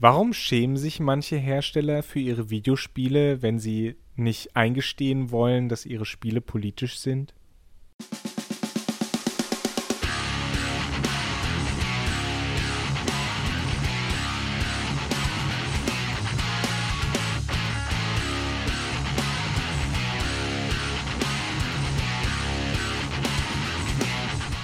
Warum 0.00 0.32
schämen 0.32 0.76
sich 0.76 1.00
manche 1.00 1.36
Hersteller 1.36 2.04
für 2.04 2.20
ihre 2.20 2.50
Videospiele, 2.50 3.42
wenn 3.42 3.58
sie 3.58 3.96
nicht 4.14 4.54
eingestehen 4.54 5.32
wollen, 5.32 5.68
dass 5.68 5.86
ihre 5.86 6.06
Spiele 6.06 6.40
politisch 6.40 7.00
sind? 7.00 7.34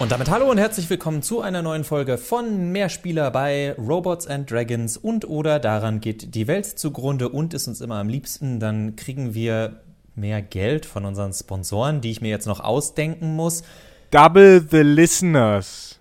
Und 0.05 0.13
damit 0.13 0.29
hallo 0.29 0.51
und 0.51 0.59
herzlich 0.59 0.91
willkommen 0.91 1.23
zu 1.23 1.41
einer 1.41 1.63
neuen 1.63 1.83
Folge 1.83 2.19
von 2.19 2.73
Mehrspieler 2.73 3.31
bei 3.31 3.75
Robots 3.79 4.27
and 4.27 4.51
Dragons 4.51 4.99
und 4.99 5.27
oder 5.27 5.59
daran 5.59 6.01
geht 6.01 6.35
die 6.35 6.47
Welt 6.47 6.67
zugrunde 6.67 7.31
und 7.31 7.55
ist 7.55 7.69
uns 7.69 7.81
immer 7.81 7.95
am 7.95 8.11
liebsten. 8.11 8.61
Dann 8.61 8.97
kriegen 8.97 9.33
wir 9.33 9.81
mehr 10.15 10.43
Geld 10.43 10.85
von 10.85 11.07
unseren 11.07 11.33
Sponsoren, 11.33 12.03
die 12.03 12.11
ich 12.11 12.21
mir 12.21 12.29
jetzt 12.29 12.45
noch 12.45 12.61
ausdenken 12.61 13.35
muss. 13.35 13.63
Double 14.11 14.63
the 14.71 14.83
listeners. 14.83 15.99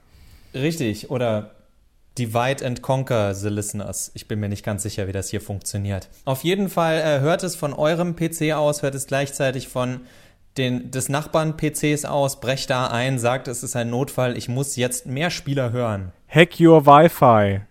Richtig, 0.54 1.10
oder 1.10 1.52
Divide 2.18 2.66
and 2.66 2.82
Conquer 2.82 3.34
the 3.34 3.48
Listeners. 3.48 4.12
Ich 4.16 4.27
bin 4.27 4.41
mir 4.41 4.49
nicht 4.49 4.66
ganz 4.66 4.84
sicher, 4.84 5.08
wie 5.08 5.13
das 5.13 5.30
hier 5.30 5.40
funktioniert. 5.40 6.10
Auf 6.26 6.44
jeden 6.44 6.68
Fall 6.68 6.98
äh, 6.98 7.22
hört 7.22 7.41
es 7.44 7.55
von 7.55 7.74
eurem 7.74 8.18
PC 8.18 8.52
aus, 8.52 8.82
hört 8.82 8.96
es 8.96 9.08
gleichzeitig 9.08 9.70
von 9.70 10.02
den, 10.57 10.91
des 10.91 11.09
Nachbarn 11.09 11.57
PCs 11.57 12.05
aus, 12.05 12.39
brecht 12.39 12.70
da 12.70 12.88
ein, 12.88 13.20
sagt, 13.20 13.48
es 13.48 13.63
ist 13.63 13.75
ein 13.75 13.89
Notfall, 13.89 14.38
ich 14.38 14.49
muss 14.49 14.76
jetzt 14.76 15.05
mehr 15.05 15.29
Spieler 15.29 15.71
hören. 15.71 16.12
Hack 16.27 16.59
your 16.59 16.85
Wi-Fi. 16.85 17.62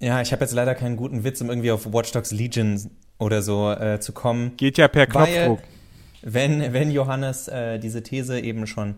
Ja, 0.00 0.20
ich 0.20 0.32
habe 0.32 0.42
jetzt 0.42 0.54
leider 0.54 0.74
keinen 0.74 0.96
guten 0.96 1.24
Witz, 1.24 1.40
um 1.40 1.50
irgendwie 1.50 1.70
auf 1.70 1.92
Watch 1.92 2.12
Dogs 2.12 2.30
Legion 2.30 2.90
oder 3.18 3.42
so 3.42 3.70
äh, 3.70 4.00
zu 4.00 4.12
kommen. 4.12 4.56
Geht 4.56 4.78
ja 4.78 4.88
per 4.88 5.06
Knopfdruck. 5.06 5.60
Wenn, 6.22 6.72
wenn 6.72 6.90
Johannes 6.90 7.48
äh, 7.48 7.78
diese 7.78 8.02
These 8.02 8.40
eben 8.40 8.66
schon 8.66 8.96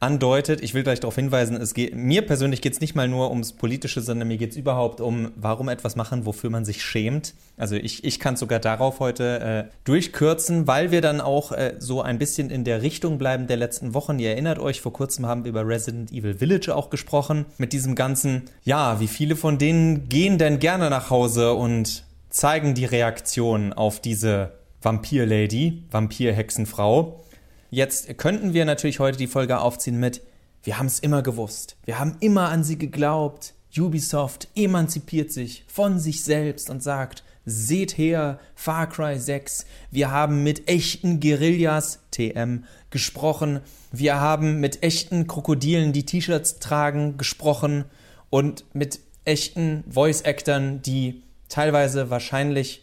andeutet. 0.00 0.62
Ich 0.62 0.74
will 0.74 0.84
gleich 0.84 1.00
darauf 1.00 1.16
hinweisen, 1.16 1.56
es 1.56 1.74
geht, 1.74 1.94
mir 1.94 2.22
persönlich 2.22 2.62
geht 2.62 2.74
es 2.74 2.80
nicht 2.80 2.94
mal 2.94 3.08
nur 3.08 3.30
ums 3.30 3.52
Politische, 3.52 4.00
sondern 4.00 4.28
mir 4.28 4.36
geht 4.36 4.52
es 4.52 4.56
überhaupt 4.56 5.00
um, 5.00 5.32
warum 5.34 5.68
etwas 5.68 5.96
machen, 5.96 6.24
wofür 6.24 6.50
man 6.50 6.64
sich 6.64 6.82
schämt. 6.82 7.34
Also 7.56 7.74
ich, 7.74 8.04
ich 8.04 8.20
kann 8.20 8.36
sogar 8.36 8.60
darauf 8.60 9.00
heute 9.00 9.40
äh, 9.40 9.76
durchkürzen, 9.84 10.66
weil 10.68 10.92
wir 10.92 11.00
dann 11.00 11.20
auch 11.20 11.50
äh, 11.50 11.74
so 11.78 12.00
ein 12.00 12.18
bisschen 12.18 12.50
in 12.50 12.62
der 12.62 12.82
Richtung 12.82 13.18
bleiben 13.18 13.48
der 13.48 13.56
letzten 13.56 13.92
Wochen. 13.92 14.18
Ihr 14.20 14.30
erinnert 14.30 14.60
euch, 14.60 14.80
vor 14.80 14.92
kurzem 14.92 15.26
haben 15.26 15.44
wir 15.44 15.50
über 15.50 15.66
Resident 15.66 16.12
Evil 16.12 16.34
Village 16.34 16.74
auch 16.74 16.90
gesprochen. 16.90 17.46
Mit 17.58 17.72
diesem 17.72 17.96
ganzen, 17.96 18.44
ja, 18.62 19.00
wie 19.00 19.08
viele 19.08 19.34
von 19.34 19.58
denen 19.58 20.08
gehen 20.08 20.38
denn 20.38 20.60
gerne 20.60 20.90
nach 20.90 21.10
Hause 21.10 21.54
und 21.54 22.04
zeigen 22.30 22.74
die 22.74 22.84
Reaktion 22.84 23.72
auf 23.72 24.00
diese 24.00 24.52
Vampir-Lady, 24.82 25.82
Vampir-Hexenfrau. 25.90 27.24
Jetzt 27.70 28.16
könnten 28.16 28.54
wir 28.54 28.64
natürlich 28.64 28.98
heute 28.98 29.18
die 29.18 29.26
Folge 29.26 29.60
aufziehen 29.60 30.00
mit 30.00 30.22
Wir 30.62 30.78
haben 30.78 30.86
es 30.86 31.00
immer 31.00 31.22
gewusst. 31.22 31.76
Wir 31.84 31.98
haben 31.98 32.16
immer 32.20 32.48
an 32.48 32.64
sie 32.64 32.78
geglaubt. 32.78 33.54
Ubisoft 33.76 34.48
emanzipiert 34.56 35.30
sich 35.30 35.64
von 35.68 35.98
sich 35.98 36.24
selbst 36.24 36.70
und 36.70 36.82
sagt, 36.82 37.22
seht 37.44 37.98
her, 37.98 38.40
Far 38.54 38.88
Cry 38.88 39.18
6, 39.18 39.66
wir 39.90 40.10
haben 40.10 40.42
mit 40.42 40.68
echten 40.68 41.20
Guerillas, 41.20 42.00
TM, 42.10 42.64
gesprochen, 42.90 43.60
wir 43.92 44.18
haben 44.18 44.60
mit 44.60 44.82
echten 44.82 45.26
Krokodilen, 45.26 45.92
die 45.92 46.06
T-Shirts 46.06 46.58
tragen, 46.60 47.18
gesprochen 47.18 47.84
und 48.30 48.64
mit 48.72 49.00
echten 49.26 49.84
Voice-Actern, 49.90 50.80
die 50.80 51.22
teilweise 51.48 52.08
wahrscheinlich 52.08 52.82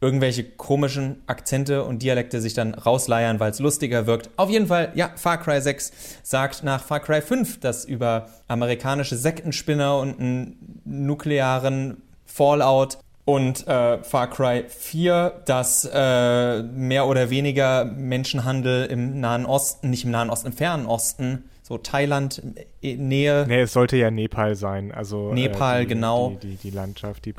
irgendwelche 0.00 0.44
komischen 0.44 1.22
Akzente 1.26 1.84
und 1.84 2.02
Dialekte 2.02 2.40
sich 2.40 2.54
dann 2.54 2.74
rausleiern, 2.74 3.38
weil 3.38 3.50
es 3.50 3.58
lustiger 3.58 4.06
wirkt. 4.06 4.30
Auf 4.36 4.48
jeden 4.48 4.66
Fall, 4.66 4.92
ja, 4.94 5.10
Far 5.16 5.38
Cry 5.38 5.60
6 5.60 5.92
sagt 6.22 6.64
nach 6.64 6.82
Far 6.82 7.00
Cry 7.00 7.20
5, 7.20 7.60
dass 7.60 7.84
über 7.84 8.28
amerikanische 8.48 9.16
Sektenspinner 9.16 9.98
und 9.98 10.18
einen 10.18 10.80
nuklearen 10.84 11.98
Fallout 12.24 12.98
und 13.26 13.66
äh, 13.66 14.02
Far 14.02 14.30
Cry 14.30 14.64
4, 14.68 15.42
dass 15.44 15.88
äh, 15.92 16.62
mehr 16.62 17.06
oder 17.06 17.28
weniger 17.28 17.84
Menschenhandel 17.84 18.86
im 18.86 19.20
Nahen 19.20 19.44
Osten, 19.44 19.90
nicht 19.90 20.04
im 20.04 20.10
Nahen 20.10 20.30
Osten, 20.30 20.48
im 20.48 20.52
Fernen 20.54 20.86
Osten 20.86 21.44
so 21.70 21.78
Thailand 21.78 22.42
äh, 22.82 22.96
Nähe. 22.96 23.44
Nee, 23.46 23.60
es 23.60 23.72
sollte 23.72 23.96
ja 23.96 24.10
Nepal 24.10 24.56
sein. 24.56 24.90
Also 24.90 25.32
Nepal, 25.32 25.76
äh, 25.76 25.80
die, 25.82 25.86
genau. 25.86 26.36
Die, 26.42 26.48
die, 26.48 26.56
die, 26.56 26.70
Landschaft, 26.70 27.24
die 27.24 27.32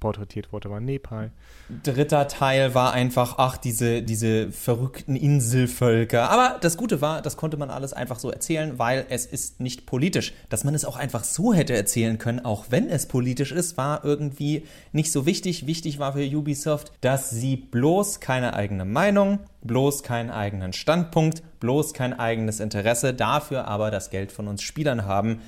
porträtiert 0.00 0.52
wurde, 0.54 0.70
war 0.70 0.80
Nepal. 0.80 1.32
Dritter 1.82 2.26
Teil 2.26 2.74
war 2.74 2.94
einfach, 2.94 3.34
ach, 3.36 3.58
diese, 3.58 4.02
diese 4.02 4.50
verrückten 4.52 5.16
Inselvölker. 5.16 6.30
Aber 6.30 6.58
das 6.60 6.78
Gute 6.78 7.02
war, 7.02 7.20
das 7.20 7.36
konnte 7.36 7.58
man 7.58 7.68
alles 7.68 7.92
einfach 7.92 8.18
so 8.18 8.30
erzählen, 8.30 8.78
weil 8.78 9.04
es 9.10 9.26
ist 9.26 9.60
nicht 9.60 9.84
politisch. 9.84 10.32
Dass 10.48 10.64
man 10.64 10.74
es 10.74 10.86
auch 10.86 10.96
einfach 10.96 11.24
so 11.24 11.52
hätte 11.52 11.74
erzählen 11.74 12.16
können, 12.16 12.40
auch 12.42 12.66
wenn 12.70 12.88
es 12.88 13.04
politisch 13.04 13.52
ist, 13.52 13.76
war 13.76 14.02
irgendwie 14.02 14.64
nicht 14.92 15.12
so 15.12 15.26
wichtig. 15.26 15.66
Wichtig 15.66 15.98
war 15.98 16.14
für 16.14 16.24
Ubisoft, 16.24 16.92
dass 17.02 17.28
sie 17.28 17.56
bloß 17.56 18.20
keine 18.20 18.54
eigene 18.54 18.86
Meinung, 18.86 19.40
bloß 19.64 20.02
keinen 20.02 20.30
eigenen 20.30 20.72
Standpunkt, 20.72 21.42
bloß 21.60 21.94
kein 21.94 22.18
eigenes 22.18 22.60
Interesse, 22.60 23.14
dafür 23.14 23.66
aber 23.66 23.90
das 23.90 24.10
Geld 24.10 24.32
von 24.32 24.48
uns 24.48 24.62
Spielern 24.62 25.04
haben. 25.04 25.40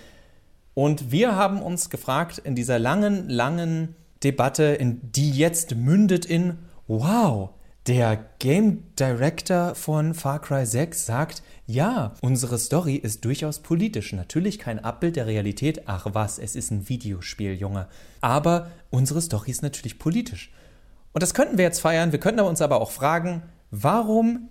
Und 0.74 1.10
wir 1.10 1.36
haben 1.36 1.62
uns 1.62 1.88
gefragt 1.88 2.38
in 2.38 2.54
dieser 2.54 2.78
langen, 2.78 3.28
langen 3.28 3.94
Debatte, 4.22 4.64
in 4.64 5.00
die 5.12 5.30
jetzt 5.30 5.74
mündet 5.74 6.26
in 6.26 6.58
Wow, 6.88 7.50
der 7.86 8.18
Game 8.40 8.82
Director 8.98 9.74
von 9.74 10.12
Far 10.12 10.40
Cry 10.40 10.66
6 10.66 11.06
sagt, 11.06 11.42
ja, 11.66 12.14
unsere 12.20 12.58
Story 12.58 12.96
ist 12.96 13.24
durchaus 13.24 13.60
politisch. 13.60 14.12
Natürlich 14.12 14.58
kein 14.58 14.82
Abbild 14.82 15.16
der 15.16 15.26
Realität. 15.26 15.82
Ach 15.86 16.06
was, 16.12 16.38
es 16.38 16.56
ist 16.56 16.70
ein 16.70 16.88
Videospiel, 16.88 17.54
Junge. 17.54 17.86
Aber 18.20 18.70
unsere 18.90 19.20
Story 19.20 19.50
ist 19.50 19.62
natürlich 19.62 19.98
politisch. 19.98 20.52
Und 21.12 21.22
das 21.22 21.32
könnten 21.32 21.58
wir 21.58 21.64
jetzt 21.64 21.80
feiern. 21.80 22.12
Wir 22.12 22.20
könnten 22.20 22.40
uns 22.40 22.60
aber 22.60 22.80
auch 22.80 22.90
fragen, 22.90 23.42
warum 23.70 24.48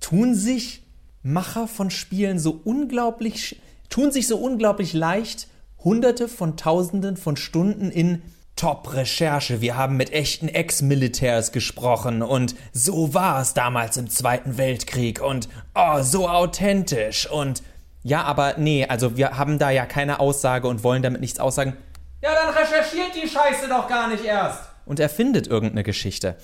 tun 0.00 0.34
sich 0.34 0.82
Macher 1.22 1.68
von 1.68 1.90
Spielen 1.90 2.38
so 2.38 2.60
unglaublich, 2.64 3.60
tun 3.90 4.10
sich 4.10 4.26
so 4.26 4.38
unglaublich 4.38 4.92
leicht, 4.92 5.48
hunderte 5.78 6.28
von 6.28 6.56
tausenden 6.56 7.16
von 7.16 7.36
Stunden 7.36 7.90
in 7.90 8.22
Top-Recherche. 8.56 9.60
Wir 9.60 9.76
haben 9.76 9.96
mit 9.96 10.12
echten 10.12 10.48
Ex-Militärs 10.48 11.52
gesprochen 11.52 12.22
und 12.22 12.54
so 12.72 13.14
war 13.14 13.40
es 13.40 13.54
damals 13.54 13.96
im 13.96 14.10
Zweiten 14.10 14.58
Weltkrieg 14.58 15.22
und 15.22 15.48
oh, 15.74 16.02
so 16.02 16.28
authentisch 16.28 17.30
und 17.30 17.62
ja, 18.02 18.22
aber 18.22 18.54
nee, 18.56 18.86
also 18.86 19.16
wir 19.16 19.36
haben 19.36 19.58
da 19.58 19.70
ja 19.70 19.84
keine 19.84 20.20
Aussage 20.20 20.68
und 20.68 20.82
wollen 20.82 21.02
damit 21.02 21.20
nichts 21.20 21.38
aussagen. 21.38 21.76
Ja, 22.22 22.30
dann 22.34 22.54
recherchiert 22.54 23.14
die 23.14 23.28
Scheiße 23.28 23.68
doch 23.68 23.88
gar 23.88 24.08
nicht 24.08 24.24
erst. 24.24 24.64
Und 24.86 25.00
erfindet 25.00 25.46
irgendeine 25.46 25.82
Geschichte. 25.82 26.36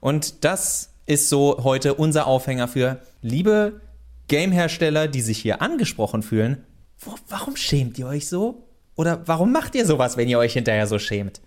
Und 0.00 0.44
das 0.44 0.91
ist 1.06 1.28
so 1.28 1.62
heute 1.64 1.94
unser 1.94 2.26
Aufhänger 2.26 2.68
für 2.68 3.00
liebe 3.20 3.80
Game-Hersteller, 4.28 5.08
die 5.08 5.20
sich 5.20 5.38
hier 5.38 5.62
angesprochen 5.62 6.22
fühlen. 6.22 6.64
Warum 7.28 7.56
schämt 7.56 7.98
ihr 7.98 8.06
euch 8.06 8.28
so? 8.28 8.68
Oder 8.94 9.22
warum 9.26 9.52
macht 9.52 9.74
ihr 9.74 9.86
sowas, 9.86 10.16
wenn 10.16 10.28
ihr 10.28 10.38
euch 10.38 10.52
hinterher 10.52 10.86
so 10.86 10.98
schämt? 10.98 11.40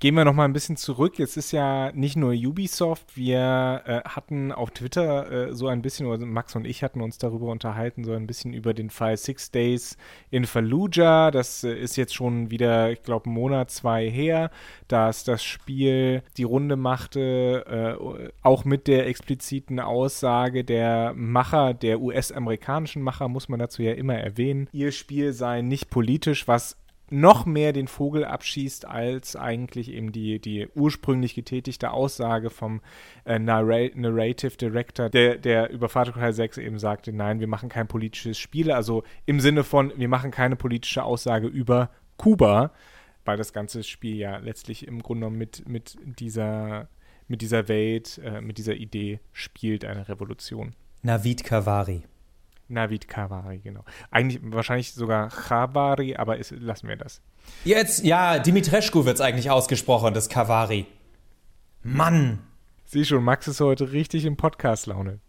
Gehen 0.00 0.14
wir 0.14 0.24
noch 0.24 0.32
mal 0.32 0.44
ein 0.44 0.52
bisschen 0.52 0.76
zurück. 0.76 1.18
Jetzt 1.18 1.36
ist 1.36 1.50
ja 1.50 1.90
nicht 1.90 2.14
nur 2.14 2.32
Ubisoft. 2.32 3.16
Wir 3.16 3.82
äh, 3.84 4.08
hatten 4.08 4.52
auf 4.52 4.70
Twitter 4.70 5.48
äh, 5.48 5.52
so 5.52 5.66
ein 5.66 5.82
bisschen, 5.82 6.06
oder 6.06 6.24
Max 6.24 6.54
und 6.54 6.66
ich 6.66 6.84
hatten 6.84 7.00
uns 7.00 7.18
darüber 7.18 7.50
unterhalten, 7.50 8.04
so 8.04 8.12
ein 8.12 8.28
bisschen 8.28 8.52
über 8.52 8.74
den 8.74 8.90
Fall 8.90 9.16
Six 9.16 9.50
Days 9.50 9.96
in 10.30 10.44
Fallujah. 10.44 11.32
Das 11.32 11.64
äh, 11.64 11.74
ist 11.74 11.96
jetzt 11.96 12.14
schon 12.14 12.52
wieder, 12.52 12.92
ich 12.92 13.02
glaube, 13.02 13.26
einen 13.26 13.34
Monat, 13.34 13.72
zwei 13.72 14.08
her, 14.08 14.52
dass 14.86 15.24
das 15.24 15.42
Spiel 15.42 16.22
die 16.36 16.44
Runde 16.44 16.76
machte, 16.76 17.98
äh, 17.98 18.30
auch 18.42 18.64
mit 18.64 18.86
der 18.86 19.08
expliziten 19.08 19.80
Aussage 19.80 20.62
der 20.62 21.12
Macher, 21.16 21.74
der 21.74 22.00
US-amerikanischen 22.00 23.02
Macher, 23.02 23.26
muss 23.26 23.48
man 23.48 23.58
dazu 23.58 23.82
ja 23.82 23.94
immer 23.94 24.14
erwähnen. 24.14 24.68
Ihr 24.70 24.92
Spiel 24.92 25.32
sei 25.32 25.60
nicht 25.60 25.90
politisch, 25.90 26.46
was 26.46 26.76
noch 27.10 27.46
mehr 27.46 27.72
den 27.72 27.88
Vogel 27.88 28.24
abschießt, 28.24 28.84
als 28.86 29.36
eigentlich 29.36 29.92
eben 29.92 30.12
die, 30.12 30.40
die 30.40 30.68
ursprünglich 30.74 31.34
getätigte 31.34 31.90
Aussage 31.90 32.50
vom 32.50 32.80
äh, 33.24 33.38
Narrative 33.38 34.56
Director, 34.56 35.08
der, 35.08 35.36
der 35.36 35.70
über 35.70 35.88
Far 35.88 36.10
Cry 36.12 36.32
6 36.32 36.58
eben 36.58 36.78
sagte, 36.78 37.12
nein, 37.12 37.40
wir 37.40 37.46
machen 37.46 37.68
kein 37.68 37.88
politisches 37.88 38.38
Spiel, 38.38 38.70
also 38.70 39.02
im 39.26 39.40
Sinne 39.40 39.64
von, 39.64 39.92
wir 39.96 40.08
machen 40.08 40.30
keine 40.30 40.56
politische 40.56 41.02
Aussage 41.02 41.46
über 41.46 41.90
Kuba, 42.16 42.72
weil 43.24 43.36
das 43.36 43.52
ganze 43.52 43.82
Spiel 43.82 44.16
ja 44.16 44.38
letztlich 44.38 44.86
im 44.86 45.02
Grunde 45.02 45.20
genommen 45.20 45.38
mit, 45.38 45.68
mit, 45.68 45.96
dieser, 46.18 46.88
mit 47.26 47.42
dieser 47.42 47.68
Welt, 47.68 48.20
äh, 48.24 48.40
mit 48.40 48.58
dieser 48.58 48.74
Idee 48.74 49.20
spielt 49.32 49.84
eine 49.84 50.08
Revolution. 50.08 50.74
Navid 51.02 51.44
Kavari. 51.44 52.04
Navid 52.68 53.08
Kavari, 53.08 53.58
genau. 53.58 53.84
Eigentlich 54.10 54.40
wahrscheinlich 54.42 54.92
sogar 54.92 55.30
Chavari, 55.30 56.16
aber 56.16 56.36
ist, 56.36 56.50
lassen 56.50 56.88
wir 56.88 56.96
das. 56.96 57.20
Jetzt, 57.64 58.04
ja, 58.04 58.38
Dimitrescu 58.38 59.04
wird 59.04 59.16
es 59.16 59.20
eigentlich 59.20 59.50
ausgesprochen, 59.50 60.14
das 60.14 60.28
Kavari. 60.28 60.86
Mann. 61.82 62.40
Sieh 62.84 63.04
schon, 63.04 63.24
Max 63.24 63.48
ist 63.48 63.60
heute 63.60 63.92
richtig 63.92 64.24
im 64.24 64.36
Podcast-Laune. 64.36 65.20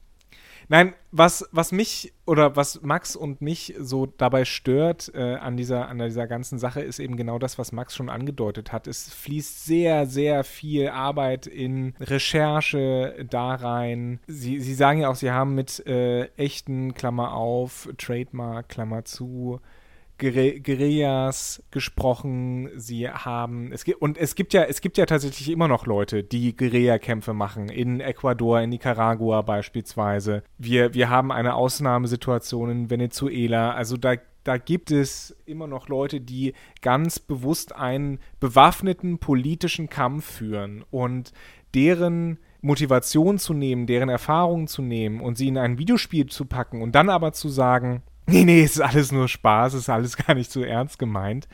Nein, 0.71 0.93
was, 1.11 1.49
was 1.51 1.71
mich 1.71 2.13
oder 2.27 2.55
was 2.55 2.83
Max 2.83 3.15
und 3.15 3.41
mich 3.41 3.73
so 3.79 4.05
dabei 4.05 4.45
stört 4.45 5.11
äh, 5.15 5.33
an, 5.33 5.57
dieser, 5.57 5.87
an 5.87 5.97
dieser 5.97 6.27
ganzen 6.27 6.59
Sache, 6.59 6.81
ist 6.81 6.99
eben 6.99 7.17
genau 7.17 7.39
das, 7.39 7.57
was 7.57 7.71
Max 7.71 7.95
schon 7.95 8.07
angedeutet 8.07 8.71
hat. 8.71 8.85
Es 8.85 9.11
fließt 9.11 9.65
sehr, 9.65 10.05
sehr 10.05 10.43
viel 10.43 10.89
Arbeit 10.89 11.47
in 11.47 11.95
Recherche 11.99 13.25
da 13.27 13.55
rein. 13.55 14.19
Sie, 14.27 14.59
Sie 14.59 14.75
sagen 14.75 15.01
ja 15.01 15.09
auch, 15.09 15.15
Sie 15.15 15.31
haben 15.31 15.55
mit 15.55 15.85
äh, 15.87 16.25
echten, 16.37 16.93
Klammer 16.93 17.33
auf, 17.33 17.89
Trademark, 17.97 18.69
Klammer 18.69 19.05
zu, 19.05 19.61
Guerillas 20.19 21.63
gesprochen. 21.71 22.69
Sie 22.75 23.09
haben 23.09 23.71
es 23.71 23.83
gibt 23.83 24.01
und 24.01 24.17
es 24.17 24.35
gibt 24.35 24.53
ja 24.53 24.63
es 24.63 24.81
gibt 24.81 24.97
ja 24.97 25.05
tatsächlich 25.05 25.49
immer 25.49 25.67
noch 25.67 25.85
Leute, 25.85 26.23
die 26.23 26.55
Guerillakämpfe 26.55 27.33
machen 27.33 27.69
in 27.69 27.99
Ecuador, 27.99 28.61
in 28.61 28.69
Nicaragua 28.69 29.41
beispielsweise. 29.41 30.43
Wir 30.57 30.93
wir 30.93 31.09
haben 31.09 31.31
eine 31.31 31.55
Ausnahmesituation 31.55 32.69
in 32.69 32.89
Venezuela. 32.89 33.71
Also 33.73 33.97
da 33.97 34.15
da 34.43 34.57
gibt 34.57 34.91
es 34.91 35.35
immer 35.45 35.67
noch 35.67 35.89
Leute, 35.89 36.21
die 36.21 36.53
ganz 36.81 37.19
bewusst 37.19 37.75
einen 37.75 38.19
bewaffneten 38.39 39.19
politischen 39.19 39.89
Kampf 39.89 40.25
führen 40.25 40.83
und 40.91 41.33
deren 41.73 42.39
Motivation 42.61 43.37
zu 43.37 43.53
nehmen, 43.53 43.85
deren 43.87 44.09
Erfahrungen 44.09 44.67
zu 44.67 44.81
nehmen 44.81 45.21
und 45.21 45.37
sie 45.37 45.47
in 45.47 45.57
ein 45.57 45.77
Videospiel 45.77 46.27
zu 46.27 46.45
packen 46.45 46.81
und 46.81 46.93
dann 46.93 47.09
aber 47.09 47.31
zu 47.31 47.47
sagen, 47.47 48.03
nee, 48.29 48.45
nee, 48.45 48.61
ist 48.61 48.81
alles 48.81 49.11
nur 49.11 49.27
Spaß, 49.27 49.73
ist 49.73 49.89
alles 49.89 50.17
gar 50.25 50.35
nicht 50.35 50.51
so 50.51 50.61
ernst 50.61 50.99
gemeint, 50.99 51.47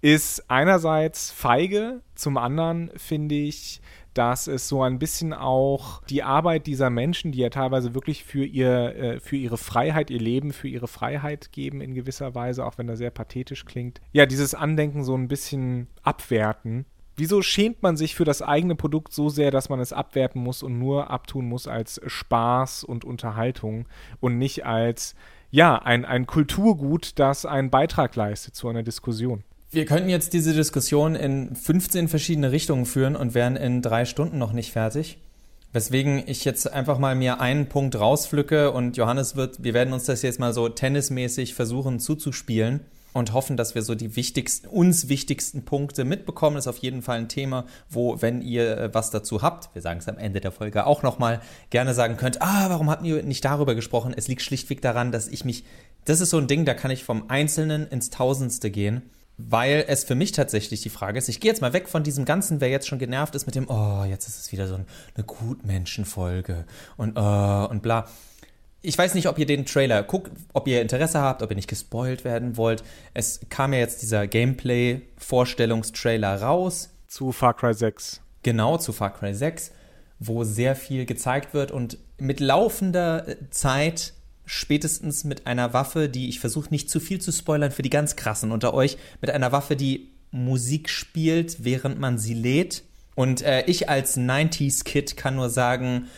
ist 0.00 0.50
einerseits 0.50 1.30
feige, 1.30 2.02
zum 2.14 2.36
anderen 2.36 2.90
finde 2.96 3.34
ich, 3.34 3.80
dass 4.14 4.46
es 4.46 4.68
so 4.68 4.82
ein 4.82 4.98
bisschen 4.98 5.32
auch 5.32 6.02
die 6.04 6.22
Arbeit 6.22 6.66
dieser 6.66 6.88
Menschen, 6.88 7.32
die 7.32 7.40
ja 7.40 7.50
teilweise 7.50 7.94
wirklich 7.94 8.24
für, 8.24 8.44
ihr, 8.44 8.96
äh, 8.96 9.20
für 9.20 9.36
ihre 9.36 9.58
Freiheit, 9.58 10.10
ihr 10.10 10.20
Leben, 10.20 10.52
für 10.52 10.68
ihre 10.68 10.86
Freiheit 10.86 11.50
geben 11.52 11.80
in 11.80 11.94
gewisser 11.94 12.34
Weise, 12.34 12.64
auch 12.64 12.78
wenn 12.78 12.86
das 12.86 12.98
sehr 12.98 13.10
pathetisch 13.10 13.64
klingt, 13.64 14.00
ja, 14.12 14.24
dieses 14.26 14.54
Andenken 14.54 15.02
so 15.02 15.16
ein 15.16 15.28
bisschen 15.28 15.88
abwerten. 16.02 16.86
Wieso 17.16 17.42
schämt 17.42 17.82
man 17.82 17.96
sich 17.96 18.14
für 18.14 18.24
das 18.24 18.42
eigene 18.42 18.74
Produkt 18.74 19.12
so 19.12 19.28
sehr, 19.28 19.52
dass 19.52 19.68
man 19.68 19.78
es 19.78 19.92
abwerten 19.92 20.42
muss 20.42 20.62
und 20.62 20.78
nur 20.78 21.10
abtun 21.10 21.48
muss 21.48 21.68
als 21.68 22.00
Spaß 22.04 22.82
und 22.82 23.04
Unterhaltung 23.04 23.86
und 24.20 24.38
nicht 24.38 24.66
als 24.66 25.14
ja, 25.54 25.76
ein, 25.76 26.04
ein 26.04 26.26
Kulturgut, 26.26 27.12
das 27.20 27.46
einen 27.46 27.70
Beitrag 27.70 28.16
leistet 28.16 28.56
zu 28.56 28.66
einer 28.66 28.82
Diskussion. 28.82 29.44
Wir 29.70 29.84
könnten 29.84 30.08
jetzt 30.08 30.32
diese 30.32 30.52
Diskussion 30.52 31.14
in 31.14 31.54
15 31.54 32.08
verschiedene 32.08 32.50
Richtungen 32.50 32.86
führen 32.86 33.14
und 33.14 33.34
wären 33.34 33.54
in 33.54 33.80
drei 33.80 34.04
Stunden 34.04 34.36
noch 34.36 34.52
nicht 34.52 34.72
fertig. 34.72 35.18
Weswegen 35.72 36.24
ich 36.26 36.44
jetzt 36.44 36.72
einfach 36.72 36.98
mal 36.98 37.14
mir 37.14 37.40
einen 37.40 37.68
Punkt 37.68 37.94
rauspflücke 37.94 38.72
und 38.72 38.96
Johannes 38.96 39.36
wird, 39.36 39.62
wir 39.62 39.74
werden 39.74 39.94
uns 39.94 40.06
das 40.06 40.22
jetzt 40.22 40.40
mal 40.40 40.52
so 40.52 40.68
tennismäßig 40.68 41.54
versuchen 41.54 42.00
zuzuspielen 42.00 42.80
und 43.14 43.32
hoffen, 43.32 43.56
dass 43.56 43.74
wir 43.74 43.82
so 43.82 43.94
die 43.94 44.16
wichtigsten, 44.16 44.66
uns 44.66 45.08
wichtigsten 45.08 45.64
Punkte 45.64 46.04
mitbekommen. 46.04 46.56
Das 46.56 46.64
ist 46.66 46.68
auf 46.68 46.78
jeden 46.78 47.00
Fall 47.00 47.18
ein 47.18 47.28
Thema, 47.28 47.64
wo, 47.88 48.20
wenn 48.20 48.42
ihr 48.42 48.76
äh, 48.76 48.94
was 48.94 49.10
dazu 49.10 49.40
habt, 49.40 49.74
wir 49.74 49.80
sagen 49.80 50.00
es 50.00 50.08
am 50.08 50.18
Ende 50.18 50.40
der 50.40 50.52
Folge 50.52 50.84
auch 50.84 51.02
nochmal, 51.02 51.40
gerne 51.70 51.94
sagen 51.94 52.16
könnt, 52.18 52.42
ah, 52.42 52.68
warum 52.68 52.90
habt 52.90 53.04
ihr 53.06 53.22
nicht 53.22 53.44
darüber 53.44 53.74
gesprochen? 53.74 54.12
Es 54.14 54.28
liegt 54.28 54.42
schlichtweg 54.42 54.82
daran, 54.82 55.12
dass 55.12 55.28
ich 55.28 55.44
mich, 55.44 55.64
das 56.04 56.20
ist 56.20 56.30
so 56.30 56.38
ein 56.38 56.48
Ding, 56.48 56.64
da 56.64 56.74
kann 56.74 56.90
ich 56.90 57.04
vom 57.04 57.30
Einzelnen 57.30 57.88
ins 57.88 58.10
Tausendste 58.10 58.70
gehen 58.70 59.02
weil 59.36 59.84
es 59.88 60.04
für 60.04 60.14
mich 60.14 60.30
tatsächlich 60.30 60.82
die 60.82 60.90
Frage 60.90 61.18
ist, 61.18 61.28
ich 61.28 61.40
gehe 61.40 61.50
jetzt 61.50 61.60
mal 61.60 61.72
weg 61.72 61.88
von 61.88 62.04
diesem 62.04 62.24
Ganzen, 62.24 62.60
wer 62.60 62.68
jetzt 62.68 62.86
schon 62.86 63.00
genervt 63.00 63.34
ist 63.34 63.46
mit 63.46 63.56
dem, 63.56 63.68
oh, 63.68 64.04
jetzt 64.04 64.28
ist 64.28 64.38
es 64.38 64.52
wieder 64.52 64.68
so 64.68 64.74
eine 64.76 65.24
Gutmenschenfolge 65.24 66.64
und, 66.96 67.18
uh, 67.18 67.66
und 67.68 67.82
bla 67.82 68.06
ich 68.84 68.96
weiß 68.98 69.14
nicht, 69.14 69.28
ob 69.28 69.38
ihr 69.38 69.46
den 69.46 69.64
Trailer 69.64 70.02
guckt, 70.02 70.30
ob 70.52 70.68
ihr 70.68 70.82
Interesse 70.82 71.20
habt, 71.20 71.42
ob 71.42 71.50
ihr 71.50 71.56
nicht 71.56 71.68
gespoilt 71.68 72.24
werden 72.24 72.58
wollt. 72.58 72.84
Es 73.14 73.40
kam 73.48 73.72
ja 73.72 73.78
jetzt 73.78 74.02
dieser 74.02 74.26
Gameplay-Vorstellungstrailer 74.26 76.42
raus. 76.42 76.90
Zu 77.08 77.32
Far 77.32 77.54
Cry 77.54 77.72
6. 77.72 78.20
Genau, 78.42 78.76
zu 78.76 78.92
Far 78.92 79.14
Cry 79.14 79.34
6, 79.34 79.70
wo 80.18 80.44
sehr 80.44 80.76
viel 80.76 81.06
gezeigt 81.06 81.54
wird 81.54 81.70
und 81.70 81.96
mit 82.18 82.40
laufender 82.40 83.24
Zeit, 83.50 84.12
spätestens 84.44 85.24
mit 85.24 85.46
einer 85.46 85.72
Waffe, 85.72 86.10
die 86.10 86.28
ich 86.28 86.40
versuche 86.40 86.68
nicht 86.70 86.90
zu 86.90 87.00
viel 87.00 87.22
zu 87.22 87.32
spoilern 87.32 87.70
für 87.70 87.80
die 87.80 87.88
ganz 87.88 88.16
krassen 88.16 88.52
unter 88.52 88.74
euch, 88.74 88.98
mit 89.22 89.30
einer 89.30 89.52
Waffe, 89.52 89.76
die 89.76 90.10
Musik 90.30 90.90
spielt, 90.90 91.64
während 91.64 91.98
man 91.98 92.18
sie 92.18 92.34
lädt. 92.34 92.82
Und 93.14 93.40
äh, 93.40 93.64
ich 93.64 93.88
als 93.88 94.18
90s-Kid 94.18 95.16
kann 95.16 95.36
nur 95.36 95.48
sagen, 95.48 96.10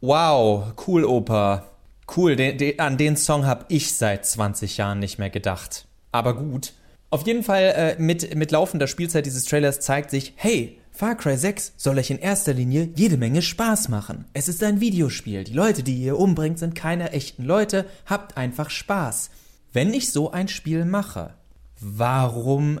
wow, 0.00 0.72
cool 0.86 1.04
Opa, 1.04 1.71
Cool, 2.14 2.36
de, 2.36 2.54
de, 2.54 2.78
an 2.78 2.98
den 2.98 3.16
Song 3.16 3.46
habe 3.46 3.64
ich 3.68 3.94
seit 3.94 4.26
20 4.26 4.76
Jahren 4.76 4.98
nicht 4.98 5.18
mehr 5.18 5.30
gedacht. 5.30 5.86
Aber 6.10 6.36
gut. 6.36 6.74
Auf 7.10 7.26
jeden 7.26 7.42
Fall 7.42 7.62
äh, 7.98 8.02
mit, 8.02 8.34
mit 8.34 8.50
laufender 8.50 8.86
Spielzeit 8.86 9.24
dieses 9.24 9.44
Trailers 9.44 9.80
zeigt 9.80 10.10
sich, 10.10 10.32
hey, 10.36 10.78
Far 10.90 11.14
Cry 11.16 11.38
6 11.38 11.72
soll 11.78 11.98
euch 11.98 12.10
in 12.10 12.18
erster 12.18 12.52
Linie 12.52 12.90
jede 12.94 13.16
Menge 13.16 13.40
Spaß 13.40 13.88
machen. 13.88 14.26
Es 14.34 14.46
ist 14.46 14.62
ein 14.62 14.80
Videospiel. 14.80 15.44
Die 15.44 15.54
Leute, 15.54 15.82
die 15.82 15.96
ihr 15.96 16.18
umbringt, 16.18 16.58
sind 16.58 16.74
keine 16.74 17.12
echten 17.12 17.44
Leute. 17.44 17.86
Habt 18.04 18.36
einfach 18.36 18.68
Spaß. 18.68 19.30
Wenn 19.72 19.94
ich 19.94 20.12
so 20.12 20.30
ein 20.30 20.48
Spiel 20.48 20.84
mache, 20.84 21.32
warum 21.80 22.80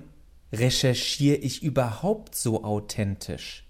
recherchiere 0.52 1.36
ich 1.36 1.62
überhaupt 1.62 2.34
so 2.34 2.64
authentisch? 2.64 3.64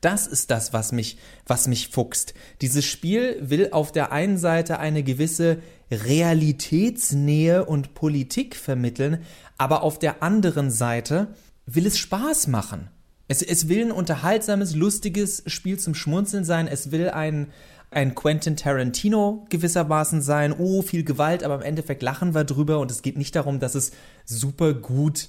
Das 0.00 0.26
ist 0.26 0.50
das, 0.50 0.72
was 0.72 0.92
mich, 0.92 1.18
was 1.46 1.66
mich 1.66 1.88
fuchst. 1.88 2.34
Dieses 2.60 2.84
Spiel 2.84 3.36
will 3.40 3.70
auf 3.72 3.90
der 3.90 4.12
einen 4.12 4.38
Seite 4.38 4.78
eine 4.78 5.02
gewisse 5.02 5.58
Realitätsnähe 5.90 7.64
und 7.64 7.94
Politik 7.94 8.54
vermitteln, 8.54 9.24
aber 9.56 9.82
auf 9.82 9.98
der 9.98 10.22
anderen 10.22 10.70
Seite 10.70 11.28
will 11.66 11.86
es 11.86 11.98
Spaß 11.98 12.46
machen. 12.46 12.90
Es, 13.26 13.42
es 13.42 13.68
will 13.68 13.86
ein 13.86 13.92
unterhaltsames, 13.92 14.74
lustiges 14.74 15.42
Spiel 15.46 15.78
zum 15.78 15.94
Schmunzeln 15.94 16.44
sein. 16.44 16.66
Es 16.66 16.90
will 16.90 17.10
ein, 17.10 17.48
ein 17.90 18.14
Quentin 18.14 18.56
Tarantino 18.56 19.46
gewissermaßen 19.50 20.22
sein. 20.22 20.54
Oh, 20.56 20.82
viel 20.82 21.04
Gewalt, 21.04 21.42
aber 21.42 21.56
im 21.56 21.62
Endeffekt 21.62 22.02
lachen 22.02 22.34
wir 22.34 22.44
drüber 22.44 22.78
und 22.78 22.90
es 22.90 23.02
geht 23.02 23.18
nicht 23.18 23.36
darum, 23.36 23.60
dass 23.60 23.74
es 23.74 23.92
super 24.24 24.72
gut 24.72 25.28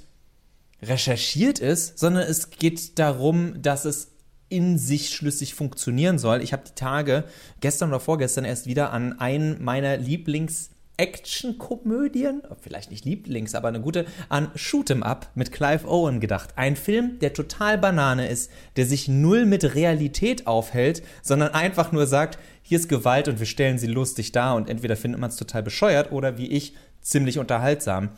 recherchiert 0.82 1.60
ist, 1.60 2.00
sondern 2.00 2.24
es 2.24 2.52
geht 2.52 3.00
darum, 3.00 3.62
dass 3.62 3.84
es 3.84 4.12
in 4.50 4.78
sich 4.78 5.10
schlüssig 5.10 5.54
funktionieren 5.54 6.20
soll. 6.20 6.42
Ich 6.42 6.54
habe 6.54 6.64
die 6.68 6.76
Tage, 6.76 7.24
gestern 7.62 7.90
oder 7.90 8.00
vorgestern 8.00 8.46
erst 8.46 8.68
wieder 8.68 8.92
an 8.92 9.20
einen 9.20 9.64
meiner 9.64 9.98
Lieblings- 9.98 10.70
Action-Komödien, 11.00 12.42
vielleicht 12.60 12.92
nicht 12.92 13.06
Lieblings, 13.06 13.56
aber 13.56 13.70
eine 13.70 13.80
gute, 13.80 14.06
an 14.28 14.50
Shoot'em 14.58 15.02
Up 15.02 15.30
mit 15.34 15.54
Clive 15.54 15.88
Owen 15.88 16.20
gedacht. 16.20 16.50
Ein 16.58 16.76
Film, 16.76 17.20
der 17.20 17.32
total 17.32 17.78
Banane 17.78 18.28
ist, 18.28 18.52
der 18.76 18.86
sich 18.86 19.08
null 19.08 19.46
mit 19.46 19.76
Realität 19.76 20.46
aufhält, 20.46 21.02
sondern 21.22 21.54
einfach 21.54 21.94
nur 21.94 22.06
sagt, 22.06 22.38
hier 22.64 22.78
ist 22.78 22.90
Gewalt 22.90 23.30
und 23.30 23.40
wir 23.40 23.46
stellen 23.46 23.80
sie 23.80 23.88
lustig 23.88 24.34
dar 24.34 24.56
und 24.56 24.70
entweder 24.70 24.98
findet 24.98 25.22
man 25.22 25.30
es 25.30 25.38
total 25.38 25.64
bescheuert 25.64 26.12
oder 26.12 26.38
wie 26.38 26.48
ich, 26.48 26.76
ziemlich 27.02 27.40
unterhaltsam. 27.40 28.10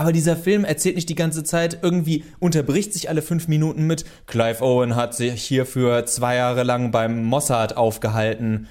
Aber 0.00 0.12
dieser 0.12 0.34
Film 0.34 0.64
erzählt 0.64 0.96
nicht 0.96 1.10
die 1.10 1.14
ganze 1.14 1.44
Zeit, 1.44 1.80
irgendwie 1.82 2.24
unterbricht 2.38 2.94
sich 2.94 3.10
alle 3.10 3.20
fünf 3.20 3.48
Minuten 3.48 3.86
mit, 3.86 4.06
Clive 4.26 4.62
Owen 4.62 4.96
hat 4.96 5.14
sich 5.14 5.42
hierfür 5.42 6.06
zwei 6.06 6.36
Jahre 6.36 6.62
lang 6.62 6.90
beim 6.90 7.22
Mossad 7.22 7.76
aufgehalten 7.76 8.66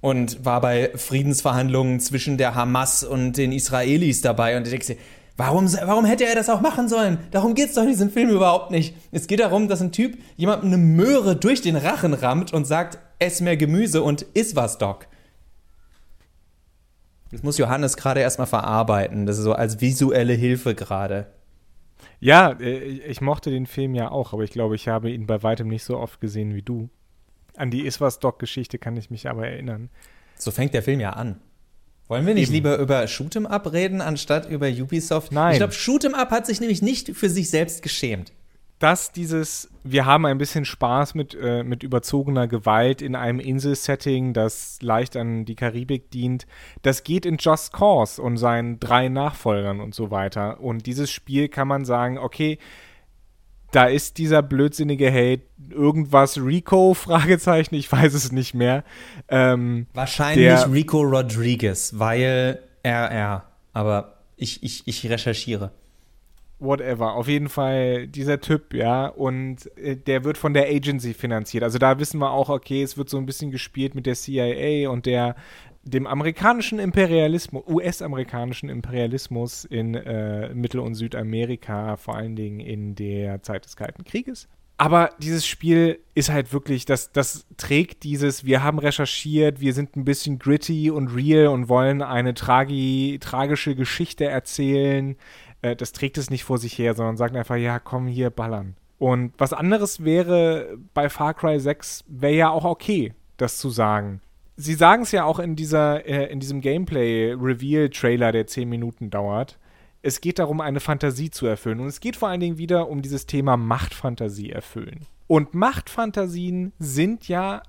und 0.00 0.44
war 0.44 0.60
bei 0.60 0.90
Friedensverhandlungen 0.96 2.00
zwischen 2.00 2.38
der 2.38 2.56
Hamas 2.56 3.04
und 3.04 3.36
den 3.36 3.52
Israelis 3.52 4.20
dabei. 4.20 4.56
Und 4.56 4.68
denkst 4.68 4.88
dir, 4.88 4.96
warum, 5.36 5.72
warum 5.72 6.06
hätte 6.06 6.26
er 6.26 6.34
das 6.34 6.50
auch 6.50 6.60
machen 6.60 6.88
sollen? 6.88 7.18
Darum 7.30 7.54
geht 7.54 7.68
es 7.68 7.74
doch 7.76 7.82
in 7.82 7.90
diesem 7.90 8.10
Film 8.10 8.30
überhaupt 8.30 8.72
nicht. 8.72 8.96
Es 9.12 9.28
geht 9.28 9.38
darum, 9.38 9.68
dass 9.68 9.80
ein 9.80 9.92
Typ 9.92 10.18
jemandem 10.36 10.72
eine 10.72 10.78
Möhre 10.78 11.36
durch 11.36 11.62
den 11.62 11.76
Rachen 11.76 12.14
rammt 12.14 12.52
und 12.52 12.66
sagt, 12.66 12.98
ess 13.20 13.40
mehr 13.40 13.56
Gemüse 13.56 14.02
und 14.02 14.26
iss 14.34 14.56
was, 14.56 14.76
Doc. 14.78 15.06
Das 17.34 17.42
muss 17.42 17.58
Johannes 17.58 17.96
gerade 17.96 18.20
erstmal 18.20 18.46
verarbeiten. 18.46 19.26
Das 19.26 19.38
ist 19.38 19.44
so 19.44 19.52
als 19.52 19.80
visuelle 19.80 20.34
Hilfe 20.34 20.74
gerade. 20.74 21.26
Ja, 22.20 22.52
äh, 22.60 22.78
ich 22.78 23.20
mochte 23.20 23.50
den 23.50 23.66
Film 23.66 23.94
ja 23.94 24.10
auch, 24.10 24.32
aber 24.32 24.44
ich 24.44 24.52
glaube, 24.52 24.76
ich 24.76 24.86
habe 24.86 25.10
ihn 25.10 25.26
bei 25.26 25.42
weitem 25.42 25.66
nicht 25.66 25.82
so 25.82 25.98
oft 25.98 26.20
gesehen 26.20 26.54
wie 26.54 26.62
du. 26.62 26.88
An 27.56 27.70
die 27.70 27.86
Iswas 27.86 28.20
Doc-Geschichte 28.20 28.78
kann 28.78 28.96
ich 28.96 29.10
mich 29.10 29.28
aber 29.28 29.48
erinnern. 29.48 29.90
So 30.36 30.52
fängt 30.52 30.74
der 30.74 30.82
Film 30.82 31.00
ja 31.00 31.10
an. 31.10 31.40
Wollen 32.06 32.24
wir 32.24 32.34
nicht 32.34 32.44
Eben. 32.44 32.54
lieber 32.54 32.78
über 32.78 33.02
Shoot'em 33.04 33.46
Up 33.46 33.72
reden, 33.72 34.00
anstatt 34.00 34.48
über 34.48 34.68
Ubisoft? 34.68 35.32
Nein. 35.32 35.52
Ich 35.52 35.58
glaube, 35.58 35.72
Shoot'em 35.72 36.14
Up 36.14 36.30
hat 36.30 36.46
sich 36.46 36.60
nämlich 36.60 36.82
nicht 36.82 37.16
für 37.16 37.28
sich 37.28 37.50
selbst 37.50 37.82
geschämt 37.82 38.32
dass 38.84 39.12
dieses, 39.12 39.70
wir 39.82 40.04
haben 40.04 40.26
ein 40.26 40.36
bisschen 40.36 40.66
Spaß 40.66 41.14
mit, 41.14 41.34
äh, 41.34 41.64
mit 41.64 41.82
überzogener 41.82 42.46
Gewalt 42.46 43.00
in 43.00 43.16
einem 43.16 43.40
Inselsetting, 43.40 44.34
das 44.34 44.76
leicht 44.82 45.16
an 45.16 45.46
die 45.46 45.54
Karibik 45.54 46.10
dient, 46.10 46.46
das 46.82 47.02
geht 47.02 47.24
in 47.24 47.38
Just 47.38 47.72
Cause 47.72 48.20
und 48.20 48.36
seinen 48.36 48.80
drei 48.80 49.08
Nachfolgern 49.08 49.80
und 49.80 49.94
so 49.94 50.10
weiter. 50.10 50.60
Und 50.60 50.84
dieses 50.84 51.10
Spiel 51.10 51.48
kann 51.48 51.66
man 51.66 51.86
sagen, 51.86 52.18
okay, 52.18 52.58
da 53.72 53.86
ist 53.86 54.18
dieser 54.18 54.42
blödsinnige 54.42 55.10
Hate 55.10 55.44
irgendwas 55.70 56.36
Rico, 56.36 56.92
Fragezeichen, 56.94 57.76
ich 57.76 57.90
weiß 57.90 58.12
es 58.12 58.32
nicht 58.32 58.52
mehr. 58.52 58.84
Ähm, 59.28 59.86
Wahrscheinlich 59.94 60.44
der, 60.44 60.70
Rico 60.70 61.00
Rodriguez, 61.00 61.94
weil 61.96 62.60
RR, 62.82 63.44
aber 63.72 64.18
ich, 64.36 64.62
ich, 64.62 64.82
ich 64.84 65.08
recherchiere. 65.08 65.72
Whatever, 66.64 67.14
auf 67.14 67.28
jeden 67.28 67.48
Fall 67.48 68.08
dieser 68.08 68.40
Typ, 68.40 68.74
ja, 68.74 69.06
und 69.06 69.70
äh, 69.76 69.96
der 69.96 70.24
wird 70.24 70.38
von 70.38 70.54
der 70.54 70.66
Agency 70.68 71.14
finanziert. 71.14 71.62
Also 71.62 71.78
da 71.78 71.98
wissen 71.98 72.18
wir 72.18 72.30
auch, 72.30 72.48
okay, 72.48 72.82
es 72.82 72.96
wird 72.96 73.08
so 73.08 73.18
ein 73.18 73.26
bisschen 73.26 73.50
gespielt 73.50 73.94
mit 73.94 74.06
der 74.06 74.14
CIA 74.14 74.88
und 74.90 75.06
der 75.06 75.36
dem 75.84 76.06
amerikanischen 76.06 76.78
Imperialismus, 76.78 77.62
US-amerikanischen 77.68 78.68
Imperialismus 78.70 79.64
in 79.64 79.94
äh, 79.94 80.52
Mittel- 80.54 80.80
und 80.80 80.94
Südamerika, 80.94 81.96
vor 81.96 82.16
allen 82.16 82.36
Dingen 82.36 82.60
in 82.60 82.94
der 82.94 83.42
Zeit 83.42 83.66
des 83.66 83.76
Kalten 83.76 84.04
Krieges. 84.04 84.48
Aber 84.76 85.10
dieses 85.18 85.46
Spiel 85.46 86.00
ist 86.14 86.30
halt 86.30 86.52
wirklich, 86.52 86.84
das, 86.84 87.12
das 87.12 87.46
trägt 87.56 88.02
dieses, 88.02 88.44
wir 88.44 88.64
haben 88.64 88.80
recherchiert, 88.80 89.60
wir 89.60 89.72
sind 89.72 89.94
ein 89.94 90.04
bisschen 90.04 90.40
gritty 90.40 90.90
und 90.90 91.08
real 91.08 91.46
und 91.46 91.68
wollen 91.68 92.02
eine 92.02 92.34
tragi, 92.34 93.18
tragische 93.20 93.76
Geschichte 93.76 94.24
erzählen. 94.24 95.16
Äh, 95.64 95.76
das 95.76 95.92
trägt 95.92 96.18
es 96.18 96.30
nicht 96.30 96.44
vor 96.44 96.58
sich 96.58 96.78
her, 96.78 96.94
sondern 96.94 97.16
sagt 97.16 97.36
einfach, 97.36 97.56
ja, 97.56 97.78
komm 97.78 98.06
hier, 98.06 98.30
ballern. 98.30 98.76
Und 98.98 99.32
was 99.38 99.52
anderes 99.52 100.04
wäre 100.04 100.76
bei 100.94 101.08
Far 101.08 101.34
Cry 101.34 101.58
6, 101.58 102.04
wäre 102.06 102.34
ja 102.34 102.50
auch 102.50 102.64
okay, 102.64 103.14
das 103.36 103.58
zu 103.58 103.70
sagen 103.70 104.20
sie 104.56 104.74
sagen 104.74 105.02
es 105.02 105.12
ja 105.12 105.24
auch 105.24 105.38
in 105.38 105.56
dieser, 105.56 106.06
äh, 106.06 106.30
in 106.30 106.40
diesem 106.40 106.60
Gameplay-Reveal-Trailer, 106.60 108.32
der 108.32 108.46
zehn 108.46 108.68
Minuten 108.68 109.10
dauert. 109.10 109.58
Es 110.02 110.20
geht 110.20 110.38
darum, 110.38 110.60
eine 110.60 110.80
Fantasie 110.80 111.30
zu 111.30 111.46
erfüllen. 111.46 111.80
Und 111.80 111.86
es 111.86 112.00
geht 112.00 112.16
vor 112.16 112.28
allen 112.28 112.40
Dingen 112.40 112.58
wieder 112.58 112.88
um 112.88 113.02
dieses 113.02 113.26
Thema 113.26 113.56
Machtfantasie 113.56 114.50
erfüllen. 114.50 115.06
Und 115.26 115.54
Machtfantasien 115.54 116.72
sind 116.78 117.26
ja, 117.28 117.62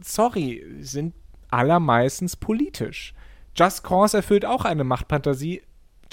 sorry, 0.00 0.64
sind 0.80 1.14
allermeistens 1.50 2.36
politisch. 2.36 3.14
Just 3.54 3.84
Cause 3.84 4.16
erfüllt 4.16 4.46
auch 4.46 4.64
eine 4.64 4.84
Machtfantasie. 4.84 5.62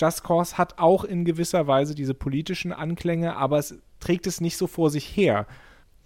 Just 0.01 0.23
Cause 0.23 0.57
hat 0.57 0.79
auch 0.79 1.03
in 1.03 1.25
gewisser 1.25 1.67
Weise 1.67 1.93
diese 1.93 2.15
politischen 2.15 2.73
Anklänge, 2.73 3.35
aber 3.35 3.59
es 3.59 3.75
trägt 3.99 4.25
es 4.25 4.41
nicht 4.41 4.57
so 4.57 4.65
vor 4.65 4.89
sich 4.89 5.05
her 5.15 5.45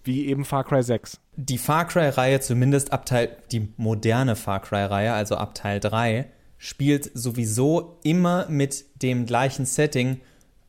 wie 0.06 0.26
eben 0.26 0.44
Far 0.44 0.64
Cry 0.64 0.82
6. 0.82 1.18
Die 1.36 1.58
Far 1.58 1.86
Cry-Reihe, 1.86 2.40
zumindest 2.40 2.92
ab 2.92 3.06
Teil, 3.06 3.36
die 3.50 3.68
moderne 3.76 4.36
Far 4.36 4.60
Cry-Reihe, 4.60 5.12
also 5.12 5.36
ab 5.36 5.54
Teil 5.54 5.80
3, 5.80 6.26
spielt 6.58 7.10
sowieso 7.12 7.98
immer 8.02 8.46
mit 8.48 8.84
dem 9.02 9.26
gleichen 9.26 9.66
Setting. 9.66 10.20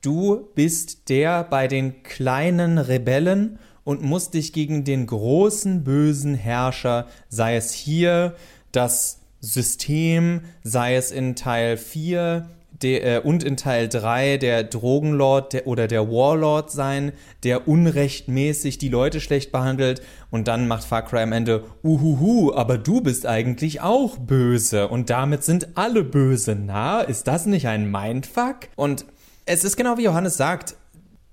Du 0.02 0.50
bist 0.56 1.10
der 1.10 1.44
bei 1.44 1.68
den 1.68 2.04
kleinen 2.04 2.78
Rebellen 2.78 3.60
und 3.84 4.02
musst 4.02 4.34
dich 4.34 4.54
gegen 4.54 4.84
den 4.84 5.06
großen 5.06 5.84
bösen 5.84 6.34
Herrscher, 6.34 7.08
sei 7.30 7.56
es 7.56 7.72
hier 7.72 8.36
das 8.72 9.22
System, 9.40 10.42
sei 10.64 10.96
es 10.96 11.12
in 11.12 11.36
Teil 11.36 11.78
4 11.78 12.50
der, 12.82 13.18
äh, 13.18 13.20
und 13.20 13.44
in 13.44 13.58
Teil 13.58 13.90
3 13.90 14.38
der 14.38 14.64
Drogenlord 14.64 15.54
der, 15.54 15.68
oder 15.68 15.88
der 15.88 16.10
Warlord 16.10 16.72
sein, 16.72 17.12
der 17.44 17.68
unrechtmäßig 17.68 18.78
die 18.78 18.90
Leute 18.90 19.22
schlecht 19.22 19.52
behandelt 19.52 20.02
und 20.30 20.48
dann 20.48 20.68
macht 20.68 20.84
Far 20.84 21.04
Cry 21.04 21.22
am 21.22 21.32
Ende, 21.32 21.64
uhuhu, 21.84 22.54
aber 22.54 22.78
du 22.78 23.02
bist 23.02 23.26
eigentlich 23.26 23.82
auch 23.82 24.18
böse 24.18 24.88
und 24.88 25.10
damit 25.10 25.44
sind 25.44 25.70
alle 25.76 26.04
böse. 26.04 26.56
Na, 26.56 27.02
ist 27.02 27.28
das 27.28 27.46
nicht 27.46 27.68
ein 27.68 27.90
Mindfuck? 27.90 28.70
Und 28.76 29.06
es 29.46 29.64
ist 29.64 29.78
genau 29.78 29.98
wie 29.98 30.04
Johannes 30.04 30.38
sagt, 30.38 30.76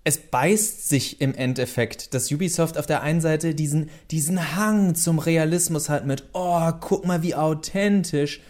es 0.04 0.18
beißt 0.18 0.88
sich 0.88 1.22
im 1.22 1.34
Endeffekt, 1.34 2.12
dass 2.12 2.30
Ubisoft 2.30 2.76
auf 2.76 2.84
der 2.86 3.02
einen 3.02 3.22
Seite 3.22 3.54
diesen, 3.54 3.88
diesen 4.10 4.54
Hang 4.54 4.94
zum 4.94 5.18
Realismus 5.18 5.88
hat 5.88 6.06
mit, 6.06 6.24
oh, 6.34 6.70
guck 6.78 7.06
mal, 7.06 7.22
wie 7.22 7.34
authentisch 7.34 8.42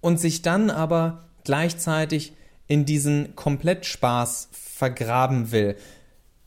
und 0.00 0.20
sich 0.20 0.42
dann 0.42 0.68
aber 0.68 1.28
gleichzeitig 1.44 2.35
in 2.68 2.84
diesen 2.84 3.36
Komplettspaß 3.36 4.48
vergraben 4.52 5.52
will. 5.52 5.76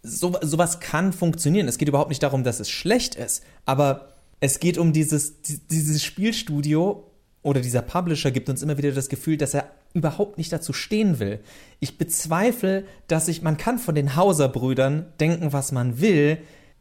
So, 0.01 0.37
sowas 0.41 0.79
kann 0.79 1.13
funktionieren. 1.13 1.67
Es 1.67 1.77
geht 1.77 1.89
überhaupt 1.89 2.09
nicht 2.09 2.23
darum, 2.23 2.43
dass 2.43 2.59
es 2.59 2.69
schlecht 2.69 3.15
ist, 3.15 3.43
aber 3.65 4.13
es 4.39 4.59
geht 4.59 4.77
um 4.77 4.93
dieses, 4.93 5.41
dieses 5.41 6.03
Spielstudio 6.03 7.05
oder 7.41 7.61
dieser 7.61 7.81
Publisher 7.81 8.31
gibt 8.31 8.49
uns 8.49 8.61
immer 8.61 8.77
wieder 8.77 8.91
das 8.91 9.09
Gefühl, 9.09 9.37
dass 9.37 9.53
er 9.53 9.71
überhaupt 9.93 10.37
nicht 10.37 10.51
dazu 10.51 10.71
stehen 10.71 11.19
will. 11.19 11.39
Ich 11.79 11.97
bezweifle, 11.97 12.85
dass 13.07 13.27
ich, 13.27 13.41
man 13.41 13.57
kann 13.57 13.79
von 13.79 13.95
den 13.95 14.15
Hauser-Brüdern 14.15 15.07
denken, 15.19 15.51
was 15.51 15.71
man 15.71 15.99
will. 15.99 16.37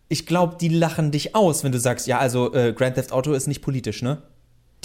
Ich 0.08 0.26
glaube, 0.26 0.56
die 0.60 0.68
lachen 0.68 1.10
dich 1.10 1.34
aus, 1.34 1.64
wenn 1.64 1.72
du 1.72 1.80
sagst, 1.80 2.06
ja, 2.06 2.18
also 2.18 2.54
äh, 2.54 2.72
Grand 2.72 2.96
Theft 2.96 3.12
Auto 3.12 3.32
ist 3.32 3.46
nicht 3.46 3.62
politisch, 3.62 4.02
ne? 4.02 4.22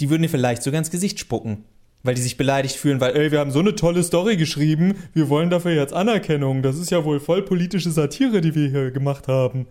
Die 0.00 0.10
würden 0.10 0.22
dir 0.22 0.28
vielleicht 0.28 0.62
sogar 0.62 0.78
ins 0.78 0.90
Gesicht 0.90 1.20
spucken 1.20 1.64
weil 2.04 2.14
die 2.14 2.22
sich 2.22 2.36
beleidigt 2.36 2.76
fühlen, 2.76 3.00
weil, 3.00 3.16
ey, 3.16 3.32
wir 3.32 3.40
haben 3.40 3.50
so 3.50 3.58
eine 3.58 3.74
tolle 3.74 4.04
Story 4.04 4.36
geschrieben, 4.36 4.94
wir 5.14 5.28
wollen 5.28 5.50
dafür 5.50 5.72
jetzt 5.72 5.94
Anerkennung. 5.94 6.62
Das 6.62 6.78
ist 6.78 6.90
ja 6.90 7.04
wohl 7.04 7.18
voll 7.18 7.42
politische 7.42 7.90
Satire, 7.90 8.40
die 8.40 8.54
wir 8.54 8.68
hier 8.68 8.90
gemacht 8.92 9.26
haben. 9.26 9.66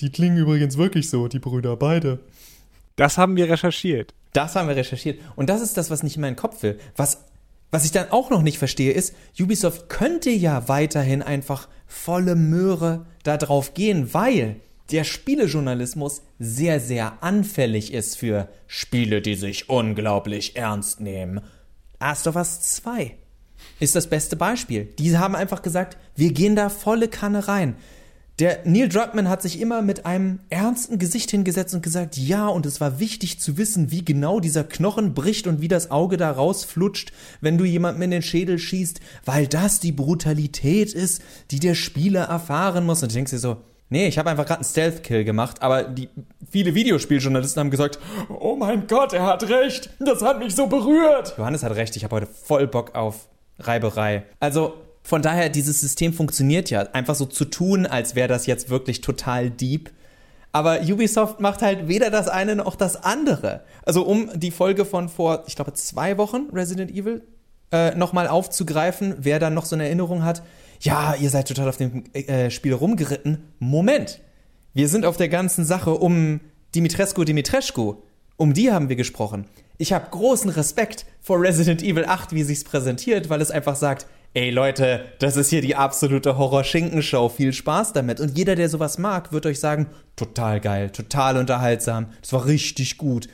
Die 0.00 0.10
klingen 0.10 0.38
übrigens 0.38 0.78
wirklich 0.78 1.10
so, 1.10 1.28
die 1.28 1.38
Brüder, 1.38 1.76
beide. 1.76 2.18
Das 2.96 3.18
haben 3.18 3.36
wir 3.36 3.48
recherchiert. 3.48 4.14
Das 4.32 4.56
haben 4.56 4.66
wir 4.66 4.76
recherchiert. 4.76 5.20
Und 5.36 5.50
das 5.50 5.60
ist 5.60 5.76
das, 5.76 5.90
was 5.90 6.02
nicht 6.02 6.16
in 6.16 6.22
meinen 6.22 6.36
Kopf 6.36 6.62
will. 6.62 6.78
Was, 6.96 7.24
was 7.70 7.84
ich 7.84 7.92
dann 7.92 8.10
auch 8.10 8.30
noch 8.30 8.42
nicht 8.42 8.58
verstehe, 8.58 8.92
ist, 8.92 9.14
Ubisoft 9.38 9.90
könnte 9.90 10.30
ja 10.30 10.68
weiterhin 10.68 11.22
einfach 11.22 11.68
volle 11.86 12.34
Möhre 12.34 13.04
da 13.24 13.36
drauf 13.36 13.74
gehen, 13.74 14.14
weil 14.14 14.56
der 14.92 15.04
Spielejournalismus 15.04 16.22
sehr, 16.38 16.78
sehr 16.78 17.22
anfällig 17.22 17.92
ist 17.92 18.18
für 18.18 18.48
Spiele, 18.66 19.22
die 19.22 19.34
sich 19.34 19.68
unglaublich 19.68 20.56
ernst 20.56 21.00
nehmen. 21.00 21.40
Last 21.98 22.26
of 22.26 22.36
Us 22.36 22.60
2 22.60 23.16
ist 23.80 23.94
das 23.94 24.08
beste 24.08 24.36
Beispiel. 24.36 24.84
Die 24.98 25.16
haben 25.16 25.34
einfach 25.34 25.62
gesagt, 25.62 25.96
wir 26.14 26.32
gehen 26.32 26.56
da 26.56 26.68
volle 26.68 27.08
Kanne 27.08 27.48
rein. 27.48 27.76
Der 28.38 28.60
Neil 28.64 28.88
Druckmann 28.88 29.28
hat 29.28 29.40
sich 29.40 29.60
immer 29.60 29.82
mit 29.82 30.04
einem 30.04 30.40
ernsten 30.50 30.98
Gesicht 30.98 31.30
hingesetzt 31.30 31.74
und 31.74 31.82
gesagt, 31.82 32.16
ja, 32.16 32.48
und 32.48 32.66
es 32.66 32.80
war 32.80 32.98
wichtig 32.98 33.38
zu 33.38 33.56
wissen, 33.56 33.90
wie 33.90 34.04
genau 34.04 34.40
dieser 34.40 34.64
Knochen 34.64 35.14
bricht 35.14 35.46
und 35.46 35.60
wie 35.60 35.68
das 35.68 35.90
Auge 35.90 36.16
da 36.16 36.30
rausflutscht, 36.30 37.12
wenn 37.40 37.56
du 37.56 37.64
jemandem 37.64 38.02
in 38.02 38.10
den 38.10 38.22
Schädel 38.22 38.58
schießt, 38.58 39.00
weil 39.24 39.46
das 39.46 39.80
die 39.80 39.92
Brutalität 39.92 40.92
ist, 40.92 41.22
die 41.50 41.60
der 41.60 41.74
Spieler 41.74 42.24
erfahren 42.24 42.84
muss. 42.84 43.02
Und 43.02 43.12
du 43.12 43.14
denkst 43.14 43.32
dir 43.32 43.38
so, 43.38 43.58
Nee, 43.92 44.08
ich 44.08 44.16
habe 44.16 44.30
einfach 44.30 44.46
gerade 44.46 44.60
einen 44.60 44.64
Stealth-Kill 44.64 45.22
gemacht, 45.22 45.60
aber 45.60 45.82
die 45.82 46.08
viele 46.50 46.74
Videospieljournalisten 46.74 47.60
haben 47.60 47.70
gesagt, 47.70 47.98
oh 48.30 48.56
mein 48.56 48.86
Gott, 48.86 49.12
er 49.12 49.26
hat 49.26 49.46
recht, 49.50 49.90
das 50.00 50.22
hat 50.22 50.38
mich 50.38 50.54
so 50.54 50.66
berührt. 50.66 51.34
Johannes 51.36 51.62
hat 51.62 51.74
recht, 51.74 51.94
ich 51.94 52.02
habe 52.02 52.16
heute 52.16 52.26
voll 52.26 52.66
Bock 52.66 52.94
auf 52.94 53.28
Reiberei. 53.58 54.22
Also 54.40 54.72
von 55.02 55.20
daher, 55.20 55.50
dieses 55.50 55.82
System 55.82 56.14
funktioniert 56.14 56.70
ja. 56.70 56.88
Einfach 56.94 57.14
so 57.14 57.26
zu 57.26 57.44
tun, 57.44 57.84
als 57.84 58.14
wäre 58.14 58.28
das 58.28 58.46
jetzt 58.46 58.70
wirklich 58.70 59.02
total 59.02 59.50
deep. 59.50 59.90
Aber 60.52 60.80
Ubisoft 60.80 61.40
macht 61.40 61.60
halt 61.60 61.86
weder 61.86 62.08
das 62.08 62.28
eine 62.28 62.56
noch 62.56 62.76
das 62.76 62.96
andere. 63.04 63.60
Also 63.84 64.06
um 64.06 64.30
die 64.34 64.52
Folge 64.52 64.86
von 64.86 65.10
vor, 65.10 65.44
ich 65.46 65.54
glaube, 65.54 65.74
zwei 65.74 66.16
Wochen 66.16 66.48
Resident 66.50 66.90
Evil 66.90 67.20
äh, 67.70 67.94
nochmal 67.94 68.26
aufzugreifen, 68.26 69.16
wer 69.18 69.38
da 69.38 69.50
noch 69.50 69.66
so 69.66 69.76
eine 69.76 69.84
Erinnerung 69.84 70.24
hat, 70.24 70.42
ja, 70.82 71.14
ihr 71.14 71.30
seid 71.30 71.48
total 71.48 71.68
auf 71.68 71.76
dem 71.76 72.04
äh, 72.12 72.50
Spiel 72.50 72.74
rumgeritten. 72.74 73.44
Moment, 73.58 74.20
wir 74.74 74.88
sind 74.88 75.06
auf 75.06 75.16
der 75.16 75.28
ganzen 75.28 75.64
Sache 75.64 75.92
um 75.94 76.40
Dimitrescu 76.74 77.24
Dimitrescu. 77.24 77.96
Um 78.36 78.52
die 78.52 78.72
haben 78.72 78.88
wir 78.88 78.96
gesprochen. 78.96 79.46
Ich 79.78 79.92
habe 79.92 80.10
großen 80.10 80.50
Respekt 80.50 81.06
vor 81.20 81.40
Resident 81.40 81.82
Evil 81.82 82.04
8, 82.04 82.32
wie 82.32 82.42
sich's 82.42 82.64
präsentiert, 82.64 83.30
weil 83.30 83.40
es 83.40 83.50
einfach 83.50 83.76
sagt, 83.76 84.06
ey 84.34 84.50
Leute, 84.50 85.04
das 85.20 85.36
ist 85.36 85.50
hier 85.50 85.60
die 85.60 85.76
absolute 85.76 86.36
Horror-Schinkenshow, 86.36 87.28
viel 87.28 87.52
Spaß 87.52 87.92
damit. 87.92 88.18
Und 88.18 88.36
jeder, 88.36 88.56
der 88.56 88.68
sowas 88.68 88.98
mag, 88.98 89.32
wird 89.32 89.46
euch 89.46 89.60
sagen, 89.60 89.86
total 90.16 90.60
geil, 90.60 90.90
total 90.90 91.36
unterhaltsam, 91.36 92.06
das 92.20 92.32
war 92.32 92.46
richtig 92.46 92.98
gut. 92.98 93.28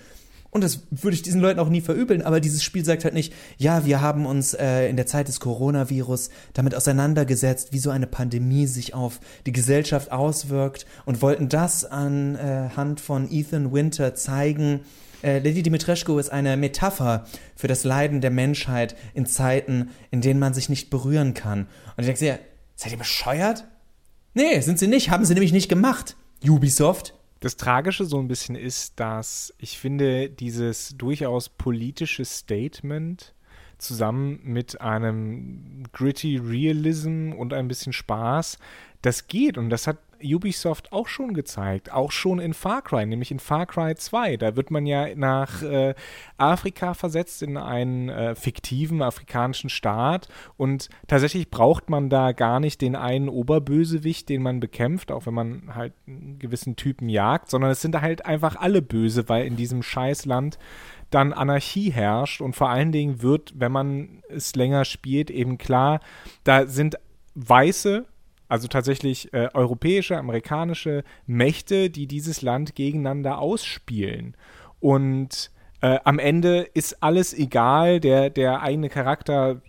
Und 0.50 0.64
das 0.64 0.86
würde 0.90 1.14
ich 1.14 1.22
diesen 1.22 1.40
Leuten 1.40 1.60
auch 1.60 1.68
nie 1.68 1.82
verübeln, 1.82 2.22
aber 2.22 2.40
dieses 2.40 2.62
Spiel 2.62 2.84
sagt 2.84 3.04
halt 3.04 3.12
nicht, 3.12 3.34
ja, 3.58 3.84
wir 3.84 4.00
haben 4.00 4.24
uns 4.24 4.54
äh, 4.54 4.88
in 4.88 4.96
der 4.96 5.06
Zeit 5.06 5.28
des 5.28 5.40
Coronavirus 5.40 6.30
damit 6.54 6.74
auseinandergesetzt, 6.74 7.72
wie 7.72 7.78
so 7.78 7.90
eine 7.90 8.06
Pandemie 8.06 8.66
sich 8.66 8.94
auf 8.94 9.20
die 9.44 9.52
Gesellschaft 9.52 10.10
auswirkt 10.10 10.86
und 11.04 11.20
wollten 11.20 11.50
das 11.50 11.84
anhand 11.84 13.00
äh, 13.00 13.02
von 13.02 13.30
Ethan 13.30 13.72
Winter 13.72 14.14
zeigen. 14.14 14.80
Äh, 15.22 15.40
Lady 15.40 15.62
Dimitrescu 15.62 16.18
ist 16.18 16.30
eine 16.30 16.56
Metapher 16.56 17.26
für 17.54 17.68
das 17.68 17.84
Leiden 17.84 18.22
der 18.22 18.30
Menschheit 18.30 18.96
in 19.12 19.26
Zeiten, 19.26 19.90
in 20.10 20.22
denen 20.22 20.40
man 20.40 20.54
sich 20.54 20.70
nicht 20.70 20.88
berühren 20.88 21.34
kann. 21.34 21.62
Und 21.96 21.98
ich 21.98 22.06
denke 22.06 22.20
sehr, 22.20 22.38
seid 22.74 22.92
ihr 22.92 22.98
bescheuert? 22.98 23.64
Nee, 24.32 24.60
sind 24.60 24.78
sie 24.78 24.86
nicht, 24.86 25.10
haben 25.10 25.24
sie 25.24 25.34
nämlich 25.34 25.52
nicht 25.52 25.68
gemacht. 25.68 26.16
Ubisoft. 26.46 27.17
Das 27.40 27.56
Tragische 27.56 28.04
so 28.04 28.18
ein 28.18 28.28
bisschen 28.28 28.56
ist, 28.56 28.98
dass 28.98 29.54
ich 29.58 29.78
finde, 29.78 30.28
dieses 30.28 30.94
durchaus 30.96 31.48
politische 31.48 32.24
Statement 32.24 33.34
zusammen 33.78 34.40
mit 34.42 34.80
einem 34.80 35.84
gritty 35.92 36.36
Realism 36.36 37.32
und 37.32 37.52
ein 37.52 37.68
bisschen 37.68 37.92
Spaß, 37.92 38.58
das 39.02 39.28
geht 39.28 39.56
und 39.56 39.70
das 39.70 39.86
hat 39.86 39.98
Ubisoft 40.22 40.92
auch 40.92 41.08
schon 41.08 41.34
gezeigt, 41.34 41.92
auch 41.92 42.10
schon 42.10 42.38
in 42.38 42.54
Far 42.54 42.82
Cry, 42.82 43.06
nämlich 43.06 43.30
in 43.30 43.38
Far 43.38 43.66
Cry 43.66 43.94
2. 43.94 44.36
Da 44.36 44.56
wird 44.56 44.70
man 44.70 44.86
ja 44.86 45.14
nach 45.14 45.62
äh, 45.62 45.94
Afrika 46.36 46.94
versetzt, 46.94 47.42
in 47.42 47.56
einen 47.56 48.08
äh, 48.08 48.34
fiktiven 48.34 49.02
afrikanischen 49.02 49.70
Staat 49.70 50.28
und 50.56 50.88
tatsächlich 51.06 51.50
braucht 51.50 51.90
man 51.90 52.10
da 52.10 52.32
gar 52.32 52.60
nicht 52.60 52.80
den 52.80 52.96
einen 52.96 53.28
Oberbösewicht, 53.28 54.28
den 54.28 54.42
man 54.42 54.60
bekämpft, 54.60 55.10
auch 55.12 55.26
wenn 55.26 55.34
man 55.34 55.74
halt 55.74 55.92
einen 56.06 56.38
gewissen 56.38 56.76
Typen 56.76 57.08
jagt, 57.08 57.50
sondern 57.50 57.70
es 57.70 57.80
sind 57.80 58.00
halt 58.00 58.26
einfach 58.26 58.56
alle 58.56 58.82
böse, 58.82 59.28
weil 59.28 59.46
in 59.46 59.56
diesem 59.56 59.82
Scheißland 59.82 60.58
dann 61.10 61.32
Anarchie 61.32 61.90
herrscht 61.90 62.40
und 62.40 62.54
vor 62.54 62.68
allen 62.68 62.92
Dingen 62.92 63.22
wird, 63.22 63.54
wenn 63.56 63.72
man 63.72 64.22
es 64.28 64.54
länger 64.54 64.84
spielt, 64.84 65.30
eben 65.30 65.58
klar, 65.58 66.00
da 66.44 66.66
sind 66.66 66.98
weiße 67.34 68.04
also 68.48 68.68
tatsächlich 68.68 69.32
äh, 69.32 69.48
europäische, 69.54 70.16
amerikanische 70.16 71.04
Mächte, 71.26 71.90
die 71.90 72.06
dieses 72.06 72.42
Land 72.42 72.74
gegeneinander 72.74 73.38
ausspielen. 73.38 74.36
Und 74.80 75.50
äh, 75.80 75.98
am 76.04 76.18
Ende 76.18 76.62
ist 76.74 77.02
alles 77.02 77.32
egal, 77.32 78.00
der, 78.00 78.30
der 78.30 78.62
eigene 78.62 78.88
Charakter, 78.88 79.60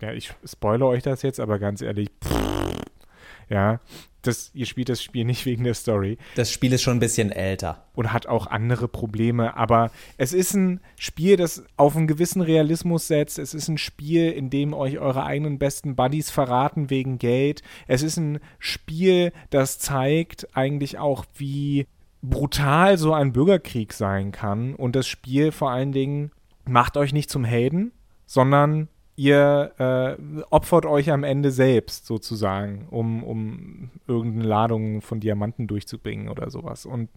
äh, 0.00 0.16
ich 0.16 0.32
spoilere 0.44 0.88
euch 0.88 1.02
das 1.02 1.22
jetzt, 1.22 1.40
aber 1.40 1.58
ganz 1.58 1.82
ehrlich, 1.82 2.10
pff, 2.22 2.55
ja, 3.48 3.80
das, 4.22 4.50
ihr 4.54 4.66
spielt 4.66 4.88
das 4.88 5.02
Spiel 5.02 5.24
nicht 5.24 5.46
wegen 5.46 5.64
der 5.64 5.74
Story. 5.74 6.18
Das 6.34 6.50
Spiel 6.50 6.72
ist 6.72 6.82
schon 6.82 6.96
ein 6.96 7.00
bisschen 7.00 7.30
älter. 7.30 7.84
Und 7.94 8.12
hat 8.12 8.26
auch 8.26 8.46
andere 8.48 8.88
Probleme, 8.88 9.56
aber 9.56 9.90
es 10.16 10.32
ist 10.32 10.54
ein 10.54 10.80
Spiel, 10.96 11.36
das 11.36 11.64
auf 11.76 11.96
einen 11.96 12.06
gewissen 12.06 12.42
Realismus 12.42 13.06
setzt. 13.06 13.38
Es 13.38 13.54
ist 13.54 13.68
ein 13.68 13.78
Spiel, 13.78 14.30
in 14.30 14.50
dem 14.50 14.74
euch 14.74 14.98
eure 14.98 15.24
eigenen 15.24 15.58
besten 15.58 15.96
Buddies 15.96 16.30
verraten 16.30 16.90
wegen 16.90 17.18
Geld. 17.18 17.62
Es 17.86 18.02
ist 18.02 18.16
ein 18.16 18.40
Spiel, 18.58 19.32
das 19.50 19.78
zeigt 19.78 20.56
eigentlich 20.56 20.98
auch, 20.98 21.24
wie 21.34 21.86
brutal 22.22 22.98
so 22.98 23.12
ein 23.12 23.32
Bürgerkrieg 23.32 23.92
sein 23.92 24.32
kann. 24.32 24.74
Und 24.74 24.96
das 24.96 25.06
Spiel 25.06 25.52
vor 25.52 25.70
allen 25.70 25.92
Dingen 25.92 26.32
macht 26.64 26.96
euch 26.96 27.12
nicht 27.12 27.30
zum 27.30 27.44
Helden, 27.44 27.92
sondern 28.26 28.88
ihr 29.16 29.72
äh, 29.78 30.42
opfert 30.50 30.86
euch 30.86 31.10
am 31.10 31.24
Ende 31.24 31.50
selbst 31.50 32.06
sozusagen, 32.06 32.86
um, 32.90 33.24
um 33.24 33.90
irgendeine 34.06 34.46
Ladung 34.46 35.00
von 35.00 35.20
Diamanten 35.20 35.66
durchzubringen 35.66 36.28
oder 36.28 36.50
sowas. 36.50 36.86
Und 36.86 37.08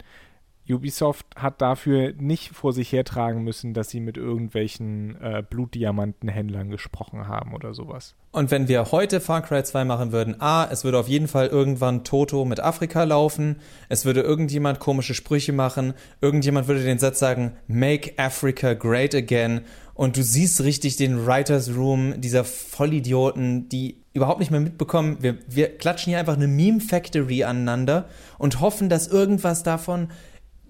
Ubisoft 0.68 1.26
hat 1.36 1.60
dafür 1.60 2.12
nicht 2.18 2.50
vor 2.50 2.72
sich 2.72 2.92
hertragen 2.92 3.42
müssen, 3.42 3.74
dass 3.74 3.90
sie 3.90 4.00
mit 4.00 4.16
irgendwelchen 4.16 5.20
äh, 5.20 5.42
Blutdiamantenhändlern 5.48 6.70
gesprochen 6.70 7.26
haben 7.26 7.54
oder 7.54 7.74
sowas. 7.74 8.14
Und 8.32 8.50
wenn 8.50 8.68
wir 8.68 8.92
heute 8.92 9.20
Far 9.20 9.42
Cry 9.42 9.64
2 9.64 9.84
machen 9.84 10.12
würden, 10.12 10.40
A, 10.40 10.68
es 10.70 10.84
würde 10.84 10.98
auf 10.98 11.08
jeden 11.08 11.26
Fall 11.26 11.48
irgendwann 11.48 12.04
Toto 12.04 12.44
mit 12.44 12.60
Afrika 12.60 13.02
laufen, 13.04 13.56
es 13.88 14.04
würde 14.04 14.20
irgendjemand 14.20 14.78
komische 14.78 15.14
Sprüche 15.14 15.52
machen, 15.52 15.94
irgendjemand 16.20 16.68
würde 16.68 16.84
den 16.84 16.98
Satz 16.98 17.18
sagen, 17.18 17.52
Make 17.66 18.12
Africa 18.16 18.74
Great 18.74 19.14
Again 19.14 19.62
und 20.00 20.16
du 20.16 20.22
siehst 20.22 20.62
richtig 20.62 20.96
den 20.96 21.26
Writers 21.26 21.76
Room 21.76 22.22
dieser 22.22 22.42
Vollidioten, 22.42 23.68
die 23.68 24.02
überhaupt 24.14 24.40
nicht 24.40 24.50
mehr 24.50 24.60
mitbekommen, 24.60 25.18
wir, 25.20 25.36
wir 25.46 25.76
klatschen 25.76 26.08
hier 26.08 26.18
einfach 26.18 26.36
eine 26.36 26.48
Meme 26.48 26.80
Factory 26.80 27.44
aneinander 27.44 28.08
und 28.38 28.62
hoffen, 28.62 28.88
dass 28.88 29.08
irgendwas 29.08 29.62
davon 29.62 30.08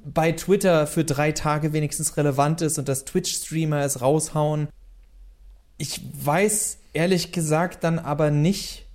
bei 0.04 0.32
Twitter 0.32 0.88
für 0.88 1.04
drei 1.04 1.30
Tage 1.30 1.72
wenigstens 1.72 2.16
relevant 2.16 2.60
ist 2.60 2.76
und 2.80 2.88
dass 2.88 3.04
Twitch-Streamer 3.04 3.82
es 3.82 4.00
raushauen. 4.00 4.66
Ich 5.78 6.00
weiß 6.24 6.78
ehrlich 6.92 7.30
gesagt 7.30 7.84
dann 7.84 8.00
aber 8.00 8.32
nicht, 8.32 8.86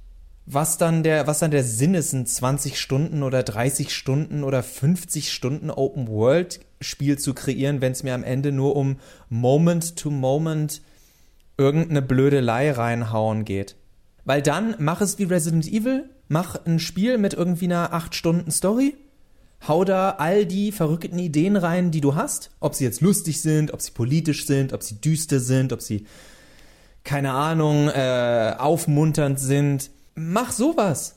was 0.46 0.78
dann 0.78 1.04
der, 1.04 1.28
was 1.28 1.40
dann 1.40 1.52
der 1.52 1.64
Sinn 1.64 1.94
ist, 1.94 2.12
ein 2.12 2.26
20 2.26 2.78
Stunden 2.78 3.24
oder 3.24 3.42
30 3.42 3.96
Stunden 3.96 4.44
oder 4.44 4.64
50 4.64 5.32
Stunden 5.32 5.72
Open 5.72 6.10
World 6.10 6.60
Spiel 6.82 7.18
zu 7.18 7.34
kreieren, 7.34 7.82
wenn 7.82 7.92
es 7.92 8.04
mir 8.04 8.14
am 8.14 8.24
Ende 8.24 8.52
nur 8.52 8.76
um 8.76 8.98
Moment 9.30 9.96
to 9.96 10.10
Moment 10.10 10.82
irgendeine 11.58 12.02
Blödelei 12.02 12.72
reinhauen 12.72 13.46
geht. 13.46 13.76
Weil 14.26 14.42
dann 14.42 14.76
mach 14.80 15.02
es 15.02 15.20
wie 15.20 15.24
Resident 15.24 15.68
Evil, 15.68 16.10
mach 16.28 16.66
ein 16.66 16.80
Spiel 16.80 17.18
mit 17.18 17.34
irgendwie 17.34 17.66
einer 17.66 17.94
8 17.94 18.14
Stunden 18.16 18.52
Story 18.52 18.96
hau 19.68 19.84
da 19.84 20.12
all 20.12 20.46
die 20.46 20.72
verrückten 20.72 21.20
Ideen 21.20 21.56
rein, 21.56 21.92
die 21.92 22.02
du 22.02 22.16
hast. 22.16 22.52
Ob 22.60 22.76
sie 22.76 22.84
jetzt 22.84 23.02
lustig 23.02 23.42
sind, 23.42 23.74
ob 23.74 23.82
sie 23.82 23.92
politisch 23.92 24.46
sind, 24.46 24.74
ob 24.74 24.84
sie 24.84 24.96
düster 24.96 25.40
sind, 25.40 25.74
ob 25.74 25.82
sie, 25.82 26.06
keine 27.04 27.32
Ahnung, 27.32 27.90
äh, 27.90 28.56
aufmunternd 28.58 29.40
sind. 29.40 29.90
Mach 30.16 30.52
sowas. 30.52 31.16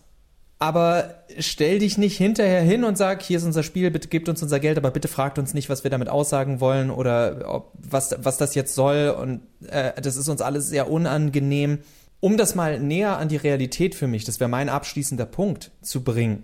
Aber 0.61 1.23
stell 1.39 1.79
dich 1.79 1.99
nicht 1.99 2.17
hinterher 2.17 2.63
hin 2.63 2.83
und 2.83 2.99
sag, 2.99 3.23
hier 3.23 3.39
ist 3.39 3.45
unser 3.45 3.63
Spiel, 3.63 3.91
bitte 3.93 4.09
gebt 4.09 4.29
uns 4.29 4.43
unser 4.43 4.59
Geld, 4.59 4.77
aber 4.77 4.91
bitte 4.91 5.07
fragt 5.07 5.39
uns 5.39 5.55
nicht, 5.55 5.69
was 5.69 5.85
wir 5.85 5.91
damit 5.91 6.09
aussagen 6.09 6.61
wollen 6.61 6.91
oder 6.91 7.45
ob, 7.47 7.73
was, 7.75 8.17
was 8.21 8.39
das 8.39 8.57
jetzt 8.57 8.75
soll. 8.75 9.17
Und 9.19 9.43
äh, 9.69 10.01
das 10.01 10.17
ist 10.17 10.29
uns 10.29 10.41
alles 10.41 10.69
sehr 10.69 10.91
unangenehm. 10.91 11.79
Um 12.21 12.37
das 12.37 12.57
mal 12.57 12.81
näher 12.81 13.19
an 13.19 13.29
die 13.29 13.37
Realität 13.37 13.95
für 13.95 14.09
mich, 14.09 14.25
das 14.25 14.41
wäre 14.41 14.51
mein 14.51 14.69
abschließender 14.69 15.27
Punkt, 15.27 15.71
zu 15.81 16.03
bringen 16.03 16.43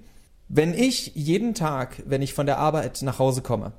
wenn 0.49 0.75
ich 0.75 1.13
jeden 1.15 1.55
Tag, 1.55 2.03
wenn 2.07 2.23
ich 2.23 2.35
von 2.35 2.47
der 2.47 2.59
Arbeit 2.59 3.03
nach 3.03 3.19
Hause 3.19 3.43
komme, 3.43 3.73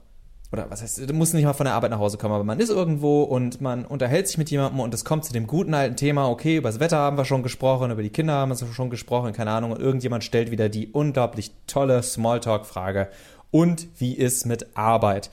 oder 0.56 0.72
was 0.72 0.82
heißt, 0.82 1.10
du 1.10 1.14
musst 1.14 1.34
nicht 1.34 1.44
mal 1.44 1.54
von 1.54 1.66
der 1.66 1.74
Arbeit 1.74 1.92
nach 1.92 2.00
Hause 2.00 2.18
kommen, 2.18 2.34
aber 2.34 2.46
man 2.46 2.62
ist 2.62 2.70
irgendwo 2.70 3.24
und 3.24 3.60
man 3.60 3.84
unterhält 3.84 4.28
sich 4.28 4.38
mit 4.38 4.50
jemandem 4.50 4.80
und 4.80 4.94
es 4.94 5.04
kommt 5.04 5.26
zu 5.26 5.34
dem 5.34 5.48
guten 5.48 5.74
alten 5.74 5.98
Thema, 5.98 6.30
okay, 6.30 6.56
über 6.56 6.70
das 6.70 6.80
Wetter 6.80 6.98
haben 6.98 7.18
wir 7.18 7.26
schon 7.26 7.44
gesprochen, 7.44 7.92
über 7.92 8.02
die 8.02 8.10
Kinder 8.10 8.34
haben 8.36 8.58
wir 8.58 8.74
schon 8.74 8.90
gesprochen, 8.90 9.34
keine 9.34 9.52
Ahnung, 9.52 9.74
und 9.74 9.82
irgendjemand 9.82 10.24
stellt 10.24 10.52
wieder 10.52 10.70
die 10.70 10.88
unglaublich 10.88 11.52
tolle 11.68 12.02
Smalltalk-Frage. 12.02 13.10
Und 13.52 13.88
wie 13.98 14.14
ist 14.14 14.46
mit 14.46 14.78
Arbeit? 14.78 15.30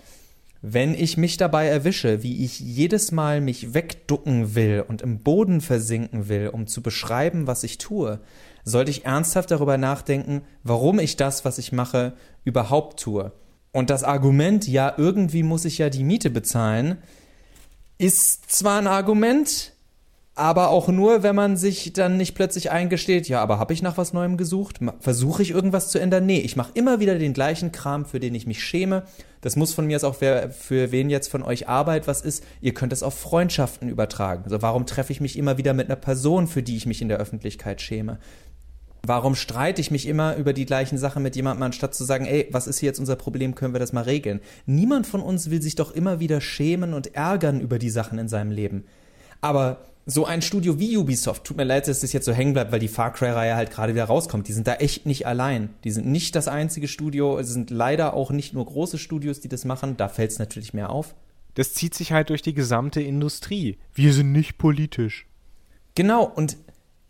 Wenn 0.61 0.94
ich 0.94 1.16
mich 1.16 1.37
dabei 1.37 1.66
erwische, 1.66 2.24
wie 2.24 2.44
ich 2.44 2.58
jedes 2.58 3.12
Mal 3.12 3.40
mich 3.40 3.74
wegducken 3.74 4.56
will 4.56 4.85
und 4.87 5.02
im 5.02 5.20
Boden 5.20 5.61
versinken 5.61 6.28
will, 6.28 6.48
um 6.48 6.66
zu 6.66 6.82
beschreiben, 6.82 7.46
was 7.46 7.62
ich 7.62 7.78
tue, 7.78 8.18
sollte 8.64 8.90
ich 8.90 9.04
ernsthaft 9.04 9.52
darüber 9.52 9.78
nachdenken, 9.78 10.42
warum 10.64 10.98
ich 10.98 11.16
das, 11.16 11.44
was 11.44 11.58
ich 11.58 11.70
mache, 11.70 12.14
überhaupt 12.44 13.00
tue. 13.00 13.32
Und 13.72 13.90
das 13.90 14.04
Argument, 14.04 14.68
ja, 14.68 14.94
irgendwie 14.96 15.42
muss 15.42 15.64
ich 15.64 15.78
ja 15.78 15.88
die 15.88 16.04
Miete 16.04 16.30
bezahlen, 16.30 16.98
ist 17.98 18.50
zwar 18.50 18.78
ein 18.78 18.87
Argument, 18.87 19.72
aber 20.35 20.70
auch 20.70 20.88
nur, 20.88 21.22
wenn 21.22 21.37
man 21.37 21.58
sich 21.58 21.92
dann 21.92 22.16
nicht 22.16 22.35
plötzlich 22.35 22.70
eingesteht, 22.70 23.28
ja, 23.28 23.42
aber 23.42 23.58
habe 23.58 23.74
ich 23.74 23.82
nach 23.82 23.98
was 23.98 24.14
Neuem 24.14 24.38
gesucht? 24.38 24.80
Versuche 24.98 25.42
ich 25.42 25.50
irgendwas 25.50 25.90
zu 25.90 25.98
ändern? 25.98 26.24
Nee, 26.24 26.40
ich 26.40 26.56
mache 26.56 26.72
immer 26.74 27.00
wieder 27.00 27.18
den 27.18 27.35
gleichen 27.35 27.70
Kram, 27.70 28.06
für 28.06 28.18
den 28.18 28.35
ich 28.35 28.46
mich 28.46 28.64
schäme. 28.64 29.04
Das 29.42 29.56
muss 29.56 29.74
von 29.74 29.87
mir 29.87 29.96
aus 29.96 30.04
auch, 30.04 30.16
wer, 30.20 30.50
für 30.50 30.90
wen 30.90 31.11
jetzt 31.11 31.28
von 31.28 31.42
euch 31.42 31.68
Arbeit 31.68 32.06
was 32.06 32.22
ist. 32.22 32.44
Ihr 32.62 32.72
könnt 32.72 32.94
es 32.94 33.02
auf 33.02 33.18
Freundschaften 33.18 33.90
übertragen. 33.90 34.44
Also 34.44 34.62
warum 34.62 34.87
treffe 34.87 35.12
ich 35.12 35.20
mich 35.20 35.37
immer 35.37 35.58
wieder 35.58 35.74
mit 35.74 35.87
einer 35.87 35.96
Person, 35.96 36.46
für 36.46 36.62
die 36.62 36.76
ich 36.76 36.87
mich 36.87 37.02
in 37.02 37.08
der 37.08 37.18
Öffentlichkeit 37.18 37.82
schäme? 37.82 38.18
Warum 39.04 39.34
streite 39.34 39.80
ich 39.80 39.90
mich 39.90 40.06
immer 40.06 40.36
über 40.36 40.52
die 40.52 40.64
gleichen 40.64 40.96
Sachen 40.96 41.24
mit 41.24 41.34
jemandem, 41.34 41.64
anstatt 41.64 41.94
zu 41.94 42.04
sagen, 42.04 42.24
ey, 42.24 42.48
was 42.52 42.68
ist 42.68 42.78
hier 42.78 42.88
jetzt 42.88 43.00
unser 43.00 43.16
Problem, 43.16 43.56
können 43.56 43.74
wir 43.74 43.80
das 43.80 43.92
mal 43.92 44.04
regeln? 44.04 44.40
Niemand 44.64 45.08
von 45.08 45.20
uns 45.20 45.50
will 45.50 45.60
sich 45.60 45.74
doch 45.74 45.90
immer 45.90 46.20
wieder 46.20 46.40
schämen 46.40 46.94
und 46.94 47.16
ärgern 47.16 47.60
über 47.60 47.80
die 47.80 47.90
Sachen 47.90 48.18
in 48.18 48.28
seinem 48.28 48.52
Leben. 48.52 48.84
Aber 49.40 49.88
so 50.06 50.24
ein 50.24 50.42
Studio 50.42 50.78
wie 50.78 50.96
Ubisoft, 50.96 51.44
tut 51.44 51.56
mir 51.56 51.64
leid, 51.64 51.88
dass 51.88 52.00
das 52.00 52.12
jetzt 52.12 52.26
so 52.26 52.32
hängen 52.32 52.52
bleibt, 52.52 52.72
weil 52.72 52.80
die 52.80 52.88
Far 52.88 53.12
Cry-Reihe 53.12 53.56
halt 53.56 53.70
gerade 53.70 53.94
wieder 53.94 54.04
rauskommt. 54.04 54.48
Die 54.48 54.52
sind 54.52 54.66
da 54.66 54.74
echt 54.74 55.06
nicht 55.06 55.26
allein. 55.26 55.70
Die 55.84 55.90
sind 55.90 56.06
nicht 56.06 56.34
das 56.34 56.48
einzige 56.48 56.88
Studio. 56.88 57.38
Es 57.38 57.48
sind 57.48 57.70
leider 57.70 58.14
auch 58.14 58.30
nicht 58.30 58.54
nur 58.54 58.66
große 58.66 58.98
Studios, 58.98 59.40
die 59.40 59.48
das 59.48 59.64
machen. 59.64 59.96
Da 59.96 60.08
fällt 60.08 60.32
es 60.32 60.38
natürlich 60.38 60.74
mehr 60.74 60.90
auf. 60.90 61.14
Das 61.54 61.74
zieht 61.74 61.94
sich 61.94 62.12
halt 62.12 62.30
durch 62.30 62.42
die 62.42 62.54
gesamte 62.54 63.00
Industrie. 63.00 63.78
Wir 63.94 64.12
sind 64.12 64.32
nicht 64.32 64.58
politisch. 64.58 65.26
Genau, 65.94 66.24
und 66.24 66.56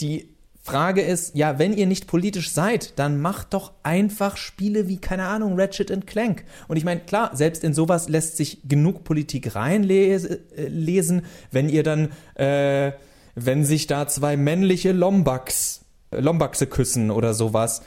die 0.00 0.31
Frage 0.64 1.02
ist, 1.02 1.34
ja, 1.34 1.58
wenn 1.58 1.76
ihr 1.76 1.86
nicht 1.86 2.06
politisch 2.06 2.52
seid, 2.52 2.96
dann 2.96 3.20
macht 3.20 3.52
doch 3.52 3.72
einfach 3.82 4.36
Spiele 4.36 4.86
wie, 4.86 4.98
keine 4.98 5.26
Ahnung, 5.26 5.58
Ratchet 5.58 6.06
Clank. 6.06 6.44
Und 6.68 6.76
ich 6.76 6.84
meine, 6.84 7.00
klar, 7.00 7.30
selbst 7.34 7.64
in 7.64 7.74
sowas 7.74 8.08
lässt 8.08 8.36
sich 8.36 8.60
genug 8.68 9.02
Politik 9.02 9.56
reinlesen, 9.56 11.22
wenn 11.50 11.68
ihr 11.68 11.82
dann, 11.82 12.10
äh, 12.36 12.92
wenn 13.34 13.64
sich 13.64 13.88
da 13.88 14.06
zwei 14.06 14.36
männliche 14.36 14.92
Lombax, 14.92 15.80
Lombaxe 16.12 16.68
küssen 16.68 17.10
oder 17.10 17.34
sowas. 17.34 17.82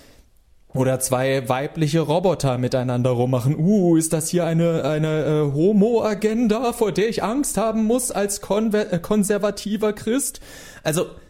Oder 0.74 1.00
zwei 1.00 1.48
weibliche 1.48 2.02
Roboter 2.02 2.58
miteinander 2.58 3.12
rummachen. 3.12 3.56
Uh, 3.58 3.96
ist 3.96 4.12
das 4.12 4.28
hier 4.28 4.46
eine, 4.46 4.84
eine 4.84 5.24
äh, 5.24 5.54
Homo-Agenda, 5.54 6.74
vor 6.74 6.92
der 6.92 7.08
ich 7.08 7.24
Angst 7.24 7.56
haben 7.56 7.86
muss 7.86 8.12
als 8.12 8.42
konver 8.42 8.92
äh, 8.92 9.00
konservativer 9.00 9.94
Christ? 9.94 10.42
Also, 10.84 11.04
äh, 11.04 11.06
äh, 11.06 11.25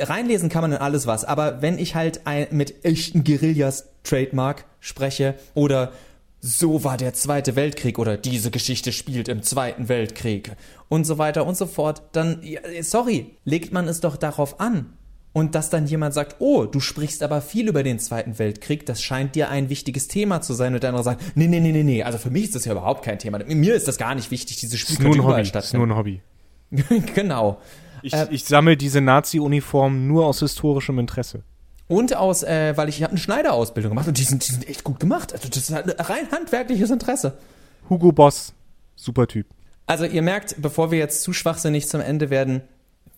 reinlesen 0.00 0.48
kann 0.48 0.62
man 0.62 0.72
in 0.72 0.78
alles 0.78 1.06
was, 1.06 1.24
aber 1.24 1.62
wenn 1.62 1.78
ich 1.78 1.94
halt 1.94 2.26
ein, 2.26 2.46
mit 2.50 2.84
echten 2.84 3.24
Guerillas 3.24 3.88
Trademark 4.02 4.64
spreche 4.80 5.34
oder 5.54 5.92
so 6.40 6.84
war 6.84 6.96
der 6.96 7.12
Zweite 7.12 7.54
Weltkrieg 7.54 7.98
oder 7.98 8.16
diese 8.16 8.50
Geschichte 8.50 8.92
spielt 8.92 9.28
im 9.28 9.42
Zweiten 9.42 9.88
Weltkrieg 9.88 10.52
und 10.88 11.04
so 11.04 11.18
weiter 11.18 11.46
und 11.46 11.56
so 11.56 11.66
fort, 11.66 12.02
dann, 12.12 12.42
sorry, 12.80 13.36
legt 13.44 13.72
man 13.72 13.86
es 13.88 14.00
doch 14.00 14.16
darauf 14.16 14.58
an. 14.60 14.94
Und 15.32 15.54
dass 15.54 15.70
dann 15.70 15.86
jemand 15.86 16.12
sagt, 16.12 16.36
oh, 16.40 16.64
du 16.64 16.80
sprichst 16.80 17.22
aber 17.22 17.40
viel 17.40 17.68
über 17.68 17.84
den 17.84 18.00
Zweiten 18.00 18.40
Weltkrieg, 18.40 18.84
das 18.84 19.00
scheint 19.00 19.36
dir 19.36 19.48
ein 19.48 19.68
wichtiges 19.68 20.08
Thema 20.08 20.40
zu 20.40 20.54
sein. 20.54 20.74
Und 20.74 20.82
der 20.82 20.90
andere 20.90 21.04
sagt, 21.04 21.36
nee, 21.36 21.46
nee, 21.46 21.60
nee, 21.60 21.70
nee, 21.70 21.84
nee, 21.84 22.02
also 22.02 22.18
für 22.18 22.30
mich 22.30 22.44
ist 22.44 22.56
das 22.56 22.64
ja 22.64 22.72
überhaupt 22.72 23.04
kein 23.04 23.20
Thema. 23.20 23.38
Mir 23.46 23.74
ist 23.74 23.86
das 23.86 23.96
gar 23.96 24.16
nicht 24.16 24.32
wichtig, 24.32 24.56
dieses 24.56 24.80
Spiel 24.80 24.94
ist 24.94 25.02
nur 25.02 25.14
ein 25.14 25.24
Hobby. 25.24 25.42
Ist 25.42 25.74
nur 25.74 25.86
ein 25.86 25.94
Hobby. 25.94 26.20
genau. 27.14 27.58
Ich, 28.02 28.12
äh, 28.12 28.28
ich 28.30 28.44
sammle 28.44 28.76
diese 28.76 29.00
Nazi-Uniformen 29.00 30.06
nur 30.06 30.26
aus 30.26 30.40
historischem 30.40 30.98
Interesse. 30.98 31.42
Und 31.88 32.16
aus, 32.16 32.42
äh, 32.42 32.76
weil 32.76 32.88
ich 32.88 33.02
habe 33.02 33.10
eine 33.10 33.20
Schneiderausbildung 33.20 33.90
gemacht 33.90 34.06
und 34.06 34.16
die 34.16 34.22
sind, 34.22 34.46
die 34.46 34.52
sind 34.52 34.68
echt 34.68 34.84
gut 34.84 35.00
gemacht. 35.00 35.32
Also 35.32 35.48
das 35.48 35.58
ist 35.58 35.74
halt 35.74 35.98
ein 35.98 36.06
rein 36.06 36.30
handwerkliches 36.30 36.90
Interesse. 36.90 37.36
Hugo 37.88 38.12
Boss, 38.12 38.52
super 38.94 39.26
Typ. 39.26 39.46
Also 39.86 40.04
ihr 40.04 40.22
merkt, 40.22 40.54
bevor 40.58 40.92
wir 40.92 40.98
jetzt 40.98 41.22
zu 41.22 41.32
schwachsinnig 41.32 41.88
zum 41.88 42.00
Ende 42.00 42.30
werden, 42.30 42.62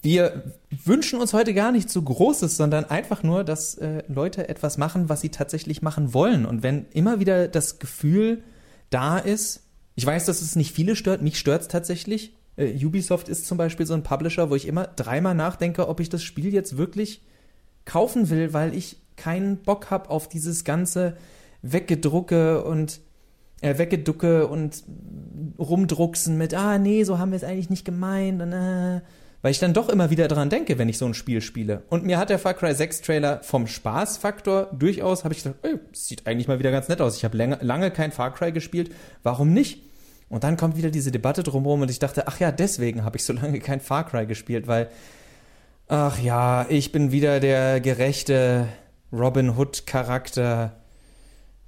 wir 0.01 0.43
wünschen 0.85 1.21
uns 1.21 1.33
heute 1.33 1.55
gar 1.55 1.71
nicht 1.71 1.91
so 1.91 2.03
Großes, 2.03 2.57
sondern 2.57 2.87
einfach 2.87 3.23
nur, 3.23 3.45
dass 3.45 3.77
äh, 3.77 4.03
Leute 4.09 4.49
etwas 4.49 4.79
machen, 4.79 5.09
was 5.09 5.21
sie 5.21 5.29
tatsächlich 5.29 5.83
machen 5.83 6.13
wollen. 6.13 6.45
Und 6.45 6.63
wenn 6.63 6.87
immer 6.93 7.21
wieder 7.21 7.47
das 7.49 7.79
Gefühl 7.79 8.43
da 8.91 9.19
ist, 9.19 9.61
ich 9.95 10.05
weiß, 10.05 10.25
dass 10.25 10.41
es 10.41 10.57
nicht 10.57 10.75
viele 10.75 10.97
stört, 10.97 11.23
mich 11.23 11.39
stört 11.39 11.63
es 11.63 11.69
tatsächlich. 11.69 12.35
Äh, 12.57 12.85
Ubisoft 12.85 13.29
ist 13.29 13.47
zum 13.47 13.59
Beispiel 13.59 13.87
so 13.87 13.95
ein 13.95 14.03
Publisher, 14.03 14.51
wo 14.51 14.55
ich 14.55 14.67
immer 14.67 14.87
dreimal 14.87 15.35
nachdenke, 15.35 15.89
ob 15.89 16.01
ich 16.01 16.09
das 16.09 16.23
Spiel 16.23 16.53
jetzt 16.53 16.77
wirklich 16.77 17.23
kaufen 17.85 18.31
will, 18.31 18.53
weil 18.53 18.75
ich 18.75 18.97
keinen 19.17 19.59
Bock 19.59 19.91
habe 19.91 20.11
auf 20.11 20.29
dieses 20.29 20.65
ganze 20.65 21.17
Weggedrucke 21.63 22.65
und 22.65 23.01
äh, 23.61 23.79
Weggeducke 23.79 24.47
und 24.49 24.83
rumdrucksen 25.59 26.37
mit, 26.37 26.55
ah 26.55 26.79
nee, 26.79 27.05
so 27.05 27.19
haben 27.19 27.31
wir 27.31 27.37
es 27.37 27.45
eigentlich 27.45 27.71
nicht 27.71 27.85
gemeint. 27.85 28.43
Und, 28.43 28.53
äh, 28.53 29.01
weil 29.41 29.51
ich 29.51 29.59
dann 29.59 29.75
doch 29.75 29.89
immer 29.89 30.11
wieder 30.11 30.29
dran 30.29 30.51
denke, 30.51 30.79
wenn 30.79 30.89
ich 30.89 30.99
so 30.99 31.07
ein 31.07 31.15
Spiel 31.15 31.41
spiele. 31.41 31.83
Und 31.89 32.05
mir 32.05 32.19
hat 32.19 32.31
der 32.31 32.39
Far 32.39 32.55
Cry 32.55 32.75
6 32.75 33.01
Trailer 33.03 33.43
vom 33.43 33.67
Spaßfaktor 33.67 34.71
durchaus, 34.73 35.25
habe 35.25 35.35
ich 35.35 35.43
gedacht, 35.43 35.59
ey, 35.63 35.79
sieht 35.93 36.27
eigentlich 36.27 36.49
mal 36.49 36.59
wieder 36.59 36.71
ganz 36.71 36.89
nett 36.89 37.01
aus. 37.01 37.17
Ich 37.17 37.25
habe 37.25 37.37
lange, 37.37 37.59
lange 37.61 37.91
kein 37.91 38.13
Far 38.13 38.33
Cry 38.35 38.53
gespielt, 38.53 38.93
warum 39.23 39.53
nicht? 39.53 39.81
Und 40.33 40.45
dann 40.45 40.57
kommt 40.57 40.79
wieder 40.79 40.91
diese 40.91 41.11
Debatte 41.11 41.43
drumherum 41.43 41.83
und 41.83 41.91
ich 41.91 41.99
dachte, 41.99 42.27
ach 42.27 42.41
ja, 42.41 42.51
deswegen 42.51 43.05
habe 43.05 43.19
ich 43.19 43.25
so 43.25 43.35
lange 43.35 43.61
kein 43.61 43.81
Far 43.81 44.09
Cry 44.09 44.25
gespielt, 44.25 44.67
weil, 44.67 44.89
ach 45.89 46.19
ja, 46.19 46.65
ich 46.71 46.91
bin 46.91 47.13
wieder 47.13 47.39
der 47.39 47.83
gerechte 47.83 48.67
Robin 49.13 49.59
Hood 49.59 49.87
Charakter 49.87 50.73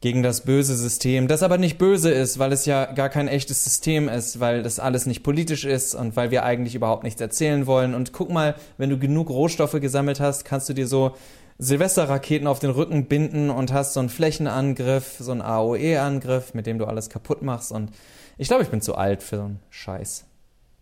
gegen 0.01 0.23
das 0.23 0.47
böse 0.47 0.75
System, 0.77 1.29
das 1.29 1.43
aber 1.43 1.59
nicht 1.59 1.77
böse 1.77 2.11
ist, 2.11 2.39
weil 2.39 2.53
es 2.53 2.65
ja 2.65 2.87
gar 2.87 3.11
kein 3.11 3.29
echtes 3.29 3.65
System 3.65 4.09
ist, 4.09 4.41
weil 4.41 4.63
das 4.63 4.79
alles 4.79 5.05
nicht 5.05 5.23
politisch 5.23 5.67
ist 5.67 5.95
und 5.95 6.17
weil 6.17 6.31
wir 6.31 6.45
eigentlich 6.45 6.75
überhaupt 6.75 7.05
nichts 7.05 7.21
erzählen 7.21 7.67
wollen. 7.67 7.95
Und 7.95 8.15
guck 8.15 8.31
mal, 8.31 8.55
wenn 8.79 8.89
du 8.89 8.99
genug 8.99 9.29
Rohstoffe 9.29 9.79
gesammelt 9.79 10.21
hast, 10.21 10.47
kannst 10.47 10.71
du 10.71 10.73
dir 10.73 10.87
so 10.87 11.17
Silvesterraketen 11.59 12.47
auf 12.47 12.61
den 12.61 12.71
Rücken 12.71 13.09
binden 13.09 13.51
und 13.51 13.75
hast 13.75 13.93
so 13.93 14.01
einen 14.01 14.09
Flächenangriff, 14.09 15.17
so 15.19 15.33
einen 15.33 15.43
AOE-Angriff, 15.43 16.55
mit 16.55 16.67
dem 16.67 16.79
du 16.79 16.87
alles 16.87 17.11
kaputt 17.11 17.43
machst. 17.43 17.71
Und 17.71 17.91
ich 18.37 18.49
glaube, 18.49 18.63
ich 18.63 18.71
bin 18.71 18.81
zu 18.81 18.95
alt 18.95 19.23
für 19.23 19.37
so 19.37 19.45
einen 19.45 19.61
Scheiß. 19.71 20.27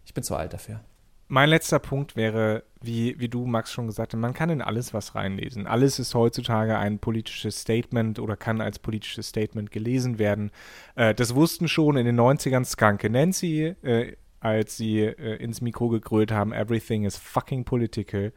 Ich 0.05 0.15
bin 0.15 0.25
zu 0.25 0.37
alt 0.37 0.53
dafür. 0.53 0.81
Mein 1.29 1.49
letzter 1.49 1.79
Punkt 1.79 2.15
wäre, 2.15 2.63
wie, 2.83 3.19
wie 3.19 3.29
du, 3.29 3.47
Max, 3.47 3.73
schon 3.73 3.87
gesagt 3.87 4.13
hast, 4.13 4.21
man 4.21 4.35
kann 4.35 4.51
in 4.51 4.61
alles 4.61 4.93
was 4.93 5.15
reinlesen. 5.15 5.67
Alles 5.67 5.99
ist 5.99 6.15
heutzutage 6.15 6.77
ein 6.77 6.99
politisches 6.99 7.61
Statement 7.61 8.19
oder 8.19 8.37
kann 8.37 8.61
als 8.61 8.79
politisches 8.79 9.29
Statement 9.29 9.71
gelesen 9.71 10.19
werden. 10.19 10.51
Äh, 10.95 11.15
das 11.15 11.35
wussten 11.35 11.69
schon 11.69 11.97
in 11.97 12.05
den 12.05 12.21
90ern 12.21 12.67
Skunke 12.67 13.09
Nancy, 13.09 13.75
äh, 13.83 14.17
als 14.41 14.77
sie 14.77 15.01
äh, 15.01 15.37
ins 15.37 15.63
Mikro 15.63 15.89
gegrölt 15.89 16.33
haben, 16.33 16.53
everything 16.53 17.05
is 17.05 17.17
fucking 17.17 17.65
political. 17.65 18.33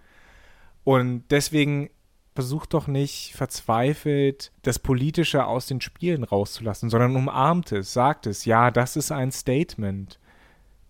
Und 0.86 1.24
deswegen 1.32 1.90
versucht 2.36 2.74
doch 2.74 2.88
nicht 2.88 3.32
verzweifelt 3.34 4.52
das 4.62 4.78
Politische 4.78 5.46
aus 5.46 5.68
den 5.68 5.80
Spielen 5.80 6.26
rauszulassen, 6.26 6.90
sondern 6.90 7.16
umarmt 7.16 7.72
es, 7.72 7.94
sagt 7.94 8.28
es, 8.28 8.44
ja, 8.44 8.72
das 8.72 8.98
ist 8.98 9.12
ein 9.12 9.32
Statement 9.32 10.20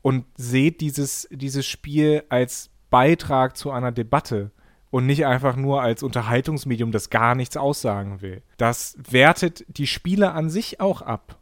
und 0.02 0.26
seht 0.36 0.82
dieses, 0.82 1.28
dieses 1.32 1.66
Spiel 1.66 2.24
als 2.30 2.72
Beitrag 2.90 3.56
zu 3.56 3.72
einer 3.72 3.92
Debatte 3.92 4.52
und 4.90 5.06
nicht 5.06 5.26
einfach 5.26 5.56
nur 5.56 5.82
als 5.82 6.02
Unterhaltungsmedium, 6.02 6.92
das 6.92 7.10
gar 7.10 7.36
nichts 7.36 7.58
aussagen 7.58 8.22
will. 8.22 8.42
Das 8.58 8.98
wertet 9.10 9.66
die 9.68 9.88
Spiele 9.88 10.32
an 10.32 10.50
sich 10.50 10.82
auch 10.82 11.02
ab. 11.02 11.40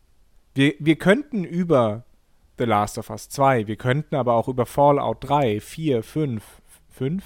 Wir, 0.54 0.74
wir 0.80 0.98
könnten 0.98 1.46
über 1.46 2.04
The 2.58 2.66
Last 2.66 2.98
of 2.98 3.10
Us 3.10 3.30
2, 3.30 3.68
wir 3.68 3.78
könnten 3.78 4.16
aber 4.16 4.34
auch 4.34 4.48
über 4.48 4.66
Fallout 4.66 5.18
3, 5.22 5.62
4, 5.62 6.04
5, 6.04 6.44
5? 6.90 7.24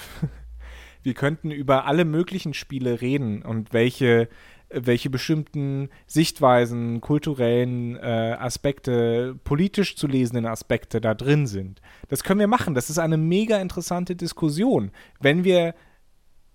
Wir 1.08 1.14
könnten 1.14 1.52
über 1.52 1.86
alle 1.86 2.04
möglichen 2.04 2.54
Spiele 2.54 3.00
reden 3.00 3.42
und 3.42 3.72
welche 3.72 4.28
welche 4.70 5.10
bestimmten 5.10 5.88
Sichtweisen, 6.06 7.00
kulturellen 7.00 7.96
äh, 7.96 8.36
Aspekte, 8.38 9.40
politisch 9.46 9.96
zu 9.96 10.08
lesenden 10.08 10.46
Aspekte 10.46 11.00
da 11.00 11.14
drin 11.14 11.48
sind. 11.48 11.82
Das 12.10 12.22
können 12.26 12.42
wir 12.42 12.48
machen. 12.48 12.74
Das 12.74 12.90
ist 12.90 13.00
eine 13.00 13.16
mega 13.16 13.62
interessante 13.62 14.18
Diskussion, 14.18 14.92
wenn 15.22 15.46
wir 15.46 15.74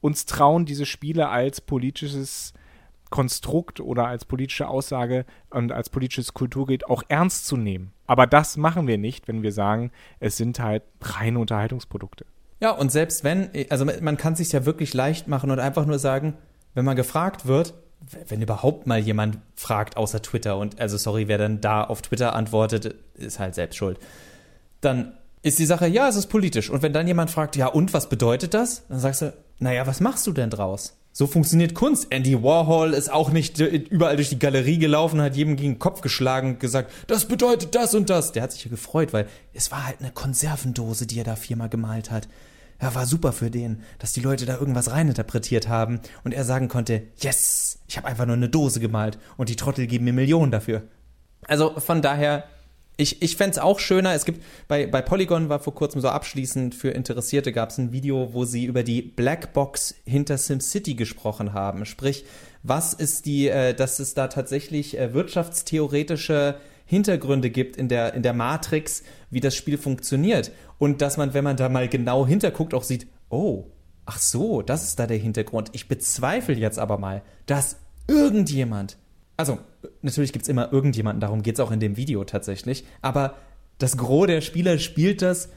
uns 0.03 0.27
trauen, 0.27 0.67
diese 0.67 0.85
Spiele 0.85 1.31
als 1.31 1.63
politisches 1.63 2.53
Konstrukt 3.09 3.81
oder 3.81 4.07
als 4.09 4.27
politische 4.27 4.69
Aussage 4.69 5.25
und 5.49 5.73
als 5.73 5.89
politisches 5.89 6.35
Kulturgut 6.35 6.85
auch 6.85 7.03
ernst 7.09 7.47
zu 7.47 7.57
nehmen. 7.57 7.95
Aber 8.07 8.27
das 8.27 8.59
machen 8.59 8.87
wir 8.87 8.99
nicht, 8.99 9.27
wenn 9.27 9.43
wir 9.43 9.53
sagen, 9.53 9.91
es 10.21 10.37
sind 10.37 10.61
halt 10.61 10.83
reine 11.01 11.39
Unterhaltungsprodukte. 11.39 12.27
Ja, 12.63 12.71
und 12.71 12.93
selbst 12.93 13.25
wenn, 13.25 13.51
also 13.71 13.85
man 13.85 14.17
kann 14.17 14.35
es 14.35 14.39
sich 14.39 14.53
ja 14.53 14.65
wirklich 14.65 14.95
leicht 14.95 15.27
machen 15.27 15.51
und 15.51 15.59
einfach 15.59 15.85
nur 15.85 15.99
sagen, 15.99 16.35
wenn 16.75 16.85
man 16.85 16.95
gefragt 16.95 17.47
wird, 17.47 17.75
wenn 18.29 18.41
überhaupt 18.41 18.87
mal 18.87 19.01
jemand 19.01 19.39
fragt, 19.57 19.97
außer 19.97 20.23
Twitter, 20.23 20.57
und 20.57 20.81
also 20.81 20.97
sorry, 20.97 21.27
wer 21.27 21.39
dann 21.39 21.61
da 21.61 21.83
auf 21.83 22.03
Twitter 22.03 22.37
antwortet, 22.37 22.95
ist 23.15 23.41
halt 23.41 23.57
selbst 23.57 23.75
schuld, 23.75 23.99
dann 24.81 25.15
ist 25.43 25.59
die 25.59 25.67
Sache, 25.67 25.89
ja, 25.89 26.09
es 26.09 26.15
ist 26.15 26.29
politisch. 26.29 26.71
Und 26.71 26.83
wenn 26.83 26.93
dann 26.93 27.09
jemand 27.09 27.33
fragt, 27.33 27.57
ja, 27.57 27.67
und 27.67 27.93
was 27.95 28.09
bedeutet 28.09 28.55
das? 28.55 28.87
Dann 28.89 29.01
sagst 29.01 29.23
du, 29.23 29.33
naja, 29.59 29.85
was 29.89 29.99
machst 29.99 30.25
du 30.29 30.33
denn 30.33 30.49
draus? 30.49 30.97
So 31.13 31.27
funktioniert 31.27 31.75
Kunst. 31.75 32.07
Andy 32.11 32.43
Warhol 32.43 32.95
ist 32.95 33.13
auch 33.13 33.31
nicht 33.31 33.61
überall 33.61 34.17
durch 34.17 34.31
die 34.31 34.39
Galerie 34.39 34.79
gelaufen, 34.79 35.21
hat 35.21 35.37
jedem 35.37 35.57
gegen 35.57 35.75
den 35.75 35.79
Kopf 35.79 36.01
geschlagen 36.01 36.53
und 36.53 36.61
gesagt, 36.61 36.91
das 37.07 37.27
bedeutet 37.27 37.75
das 37.75 37.95
und 37.95 38.09
das. 38.09 38.33
Der 38.33 38.43
hat 38.43 38.53
sich 38.53 38.65
ja 38.65 38.71
gefreut, 38.71 39.13
weil 39.13 39.29
es 39.53 39.71
war 39.71 39.87
halt 39.87 40.01
eine 40.01 40.11
Konservendose, 40.11 41.07
die 41.07 41.19
er 41.19 41.25
da 41.25 41.37
viermal 41.37 41.69
gemalt 41.69 42.11
hat 42.11 42.29
ja, 42.83 42.95
war 42.95 43.07
super 43.07 43.33
für 43.33 43.51
den, 43.51 43.83
dass 44.01 44.13
die 44.13 44.21
Leute 44.21 44.45
da 44.45 44.59
irgendwas 44.59 44.91
reininterpretiert 44.91 45.69
haben 45.69 46.01
und 46.25 46.35
er 46.35 46.45
sagen 46.45 46.69
konnte, 46.69 47.05
yes, 47.21 47.79
ich 47.87 47.97
habe 47.97 48.09
einfach 48.09 48.27
nur 48.27 48.35
eine 48.35 48.49
Dose 48.49 48.81
gemalt 48.81 49.19
und 49.37 49.49
die 49.49 49.57
Trottel 49.57 49.87
geben 49.87 50.05
mir 50.05 50.13
Millionen 50.13 50.51
dafür. 50.51 50.83
Also 51.47 51.79
von 51.79 52.03
daher, 52.03 52.45
ich, 52.97 53.23
ich 53.23 53.37
fände 53.37 53.53
es 53.53 53.59
auch 53.59 53.79
schöner. 53.79 54.15
Es 54.15 54.25
gibt, 54.25 54.43
bei, 54.69 54.87
bei 54.87 55.03
Polygon 55.03 55.49
war 55.49 55.61
vor 55.61 55.75
kurzem 55.75 56.01
so 56.01 56.09
abschließend 56.09 56.75
für 56.75 56.91
Interessierte 56.91 57.53
gab 57.53 57.71
es 57.71 57.79
ein 57.79 57.93
Video, 57.93 58.35
wo 58.35 58.45
sie 58.45 58.65
über 58.65 58.83
die 58.83 59.03
Blackbox 59.03 59.95
hinter 60.05 60.39
SimCity 60.39 60.95
gesprochen 60.95 61.53
haben. 61.53 61.87
Sprich, 61.87 62.25
was 62.63 62.95
ist 62.95 63.27
die, 63.27 63.49
äh, 63.49 63.75
dass 63.75 63.99
es 63.99 64.15
da 64.15 64.29
tatsächlich 64.29 64.99
äh, 64.99 65.15
wirtschaftstheoretische 65.15 66.57
Hintergründe 66.85 67.51
gibt 67.51 67.77
in 67.77 67.89
der, 67.89 68.15
in 68.15 68.23
der 68.23 68.35
Matrix, 68.35 69.03
wie 69.31 69.41
das 69.41 69.57
Spiel 69.57 69.79
funktioniert. 69.79 70.53
Und 70.79 71.01
dass 71.01 71.17
man, 71.17 71.33
wenn 71.33 71.45
man 71.45 71.57
da 71.57 71.69
mal 71.69 71.89
genau 71.89 72.27
hinterguckt, 72.27 72.75
auch 72.75 72.83
sieht, 72.83 73.07
oh, 73.31 73.65
ach 74.05 74.19
so, 74.19 74.63
das 74.63 74.85
ist 74.85 74.99
da 74.99 75.07
der 75.07 75.17
Hintergrund. 75.17 75.71
Ich 75.73 75.89
bezweifle 75.89 76.55
jetzt 76.55 76.79
aber 76.79 76.99
mal, 76.99 77.23
dass 77.47 77.77
irgendjemand, 78.09 78.99
also 79.37 79.59
natürlich 80.03 80.33
gibt 80.33 80.45
es 80.45 80.49
immer 80.49 80.73
irgendjemanden, 80.73 81.21
darum 81.21 81.43
geht 81.43 81.55
es 81.55 81.61
auch 81.61 81.71
in 81.71 81.81
dem 81.81 81.97
Video 81.97 82.25
tatsächlich, 82.25 82.85
aber 83.01 83.37
das 83.79 83.97
Gros 83.97 84.27
der 84.27 84.41
Spieler 84.41 84.79
spielt 84.79 85.23
das 85.23 85.49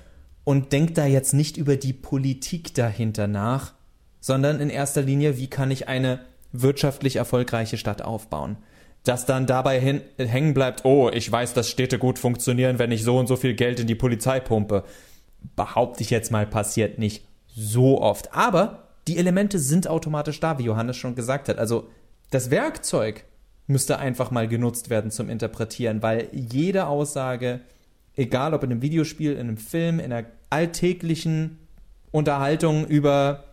und 0.43 0.71
denkt 0.71 0.97
da 0.97 1.05
jetzt 1.05 1.33
nicht 1.33 1.57
über 1.57 1.75
die 1.75 1.93
Politik 1.93 2.73
dahinter 2.73 3.27
nach, 3.27 3.73
sondern 4.19 4.59
in 4.59 4.69
erster 4.69 5.01
Linie, 5.01 5.37
wie 5.37 5.47
kann 5.47 5.71
ich 5.71 5.87
eine 5.87 6.21
wirtschaftlich 6.51 7.17
erfolgreiche 7.17 7.77
Stadt 7.77 8.01
aufbauen 8.01 8.57
dass 9.05 9.25
dann 9.25 9.45
dabei 9.45 9.79
hin, 9.79 10.01
hängen 10.17 10.53
bleibt, 10.53 10.83
oh, 10.83 11.09
ich 11.13 11.31
weiß, 11.31 11.53
dass 11.53 11.69
Städte 11.69 11.99
gut 11.99 12.19
funktionieren, 12.19 12.79
wenn 12.79 12.91
ich 12.91 13.03
so 13.03 13.17
und 13.17 13.27
so 13.27 13.35
viel 13.35 13.53
Geld 13.53 13.79
in 13.79 13.87
die 13.87 13.95
Polizei 13.95 14.39
pumpe. 14.39 14.83
Behaupte 15.55 16.01
ich 16.01 16.09
jetzt 16.09 16.31
mal, 16.31 16.47
passiert 16.47 16.97
nicht 16.97 17.23
so 17.45 18.01
oft. 18.01 18.33
Aber 18.33 18.89
die 19.07 19.17
Elemente 19.17 19.59
sind 19.59 19.87
automatisch 19.87 20.39
da, 20.39 20.57
wie 20.57 20.63
Johannes 20.63 20.97
schon 20.97 21.13
gesagt 21.13 21.49
hat. 21.49 21.59
Also 21.59 21.87
das 22.31 22.49
Werkzeug 22.49 23.25
müsste 23.67 23.99
einfach 23.99 24.31
mal 24.31 24.47
genutzt 24.47 24.89
werden 24.89 25.11
zum 25.11 25.29
Interpretieren, 25.29 26.01
weil 26.01 26.29
jede 26.31 26.87
Aussage, 26.87 27.61
egal 28.15 28.53
ob 28.53 28.63
in 28.63 28.71
einem 28.71 28.81
Videospiel, 28.81 29.33
in 29.33 29.39
einem 29.39 29.57
Film, 29.57 29.99
in 29.99 30.11
einer 30.11 30.27
alltäglichen 30.49 31.57
Unterhaltung 32.11 32.85
über 32.85 33.43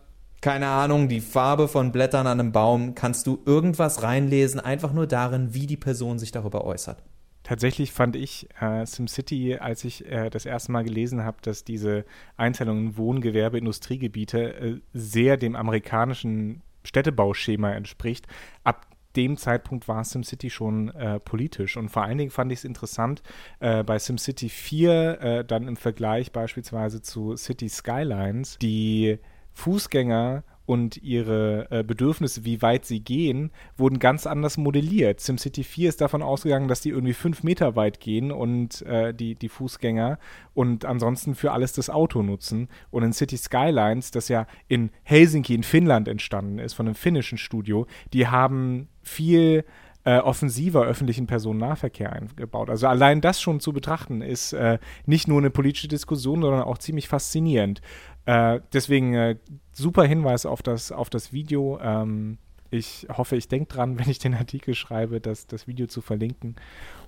keine 0.43 0.67
Ahnung, 0.67 1.07
die 1.07 1.21
Farbe 1.21 1.69
von 1.69 1.93
Blättern 1.93 2.27
an 2.27 2.37
einem 2.37 2.51
Baum, 2.51 2.95
kannst 2.95 3.27
du 3.27 3.39
irgendwas 3.45 4.03
reinlesen, 4.03 4.59
einfach 4.59 4.91
nur 4.91 5.07
darin, 5.07 5.53
wie 5.53 5.67
die 5.67 5.77
Person 5.77 6.19
sich 6.19 6.33
darüber 6.33 6.65
äußert. 6.65 7.01
Tatsächlich 7.43 7.93
fand 7.93 8.17
ich 8.17 8.49
äh, 8.59 8.85
SimCity, 8.85 9.55
als 9.55 9.85
ich 9.85 10.05
äh, 10.05 10.29
das 10.29 10.45
erste 10.45 10.73
Mal 10.73 10.83
gelesen 10.83 11.23
habe, 11.23 11.37
dass 11.41 11.63
diese 11.63 12.03
Einteilung 12.35 12.77
in 12.77 12.97
Wohngewerbe, 12.97 13.57
Industriegebiete 13.57 14.53
äh, 14.53 14.81
sehr 14.93 15.37
dem 15.37 15.55
amerikanischen 15.55 16.61
Städtebauschema 16.83 17.71
entspricht. 17.71 18.27
Ab 18.65 18.85
dem 19.15 19.37
Zeitpunkt 19.37 19.87
war 19.87 20.03
SimCity 20.03 20.49
schon 20.49 20.89
äh, 20.89 21.19
politisch. 21.19 21.77
Und 21.77 21.89
vor 21.89 22.03
allen 22.03 22.17
Dingen 22.17 22.31
fand 22.31 22.51
ich 22.51 22.59
es 22.59 22.65
interessant, 22.65 23.21
äh, 23.59 23.83
bei 23.83 23.99
SimCity 23.99 24.49
4 24.49 25.21
äh, 25.21 25.45
dann 25.45 25.67
im 25.67 25.77
Vergleich 25.77 26.31
beispielsweise 26.31 27.01
zu 27.01 27.35
City 27.35 27.69
Skylines, 27.69 28.57
die 28.59 29.19
Fußgänger 29.53 30.43
und 30.65 30.97
ihre 30.97 31.67
äh, 31.71 31.83
Bedürfnisse, 31.83 32.45
wie 32.45 32.61
weit 32.61 32.85
sie 32.85 33.01
gehen, 33.01 33.51
wurden 33.77 33.99
ganz 33.99 34.25
anders 34.25 34.57
modelliert. 34.57 35.19
SimCity 35.19 35.63
4 35.63 35.89
ist 35.89 36.01
davon 36.01 36.21
ausgegangen, 36.21 36.67
dass 36.67 36.81
die 36.81 36.89
irgendwie 36.89 37.13
fünf 37.13 37.43
Meter 37.43 37.75
weit 37.75 37.99
gehen 37.99 38.31
und 38.31 38.81
äh, 38.83 39.13
die, 39.13 39.35
die 39.35 39.49
Fußgänger 39.49 40.19
und 40.53 40.85
ansonsten 40.85 41.35
für 41.35 41.51
alles 41.51 41.73
das 41.73 41.89
Auto 41.89 42.21
nutzen. 42.21 42.69
Und 42.91 43.03
in 43.03 43.13
City 43.13 43.37
Skylines, 43.37 44.11
das 44.11 44.29
ja 44.29 44.47
in 44.67 44.91
Helsinki 45.03 45.53
in 45.53 45.63
Finnland 45.63 46.07
entstanden 46.07 46.59
ist, 46.59 46.73
von 46.73 46.87
einem 46.87 46.95
finnischen 46.95 47.37
Studio, 47.37 47.85
die 48.13 48.27
haben 48.27 48.87
viel 49.01 49.65
äh, 50.05 50.17
offensiver 50.17 50.83
öffentlichen 50.83 51.27
Personennahverkehr 51.27 52.11
eingebaut. 52.11 52.69
Also 52.69 52.87
allein 52.87 53.21
das 53.21 53.41
schon 53.41 53.59
zu 53.59 53.71
betrachten 53.71 54.21
ist 54.21 54.53
äh, 54.53 54.79
nicht 55.05 55.27
nur 55.27 55.37
eine 55.37 55.49
politische 55.49 55.87
Diskussion, 55.87 56.41
sondern 56.41 56.63
auch 56.63 56.77
ziemlich 56.77 57.07
faszinierend. 57.07 57.81
Äh, 58.25 58.61
deswegen 58.71 59.13
äh, 59.13 59.35
super 59.71 60.03
Hinweis 60.03 60.45
auf 60.45 60.61
das, 60.61 60.91
auf 60.91 61.09
das 61.09 61.33
Video. 61.33 61.79
Ähm, 61.81 62.37
ich 62.73 63.05
hoffe, 63.15 63.35
ich 63.35 63.47
denke 63.47 63.73
dran, 63.73 63.99
wenn 63.99 64.09
ich 64.09 64.19
den 64.19 64.33
Artikel 64.33 64.73
schreibe, 64.73 65.21
das, 65.21 65.47
das 65.47 65.67
Video 65.67 65.87
zu 65.87 66.01
verlinken 66.01 66.55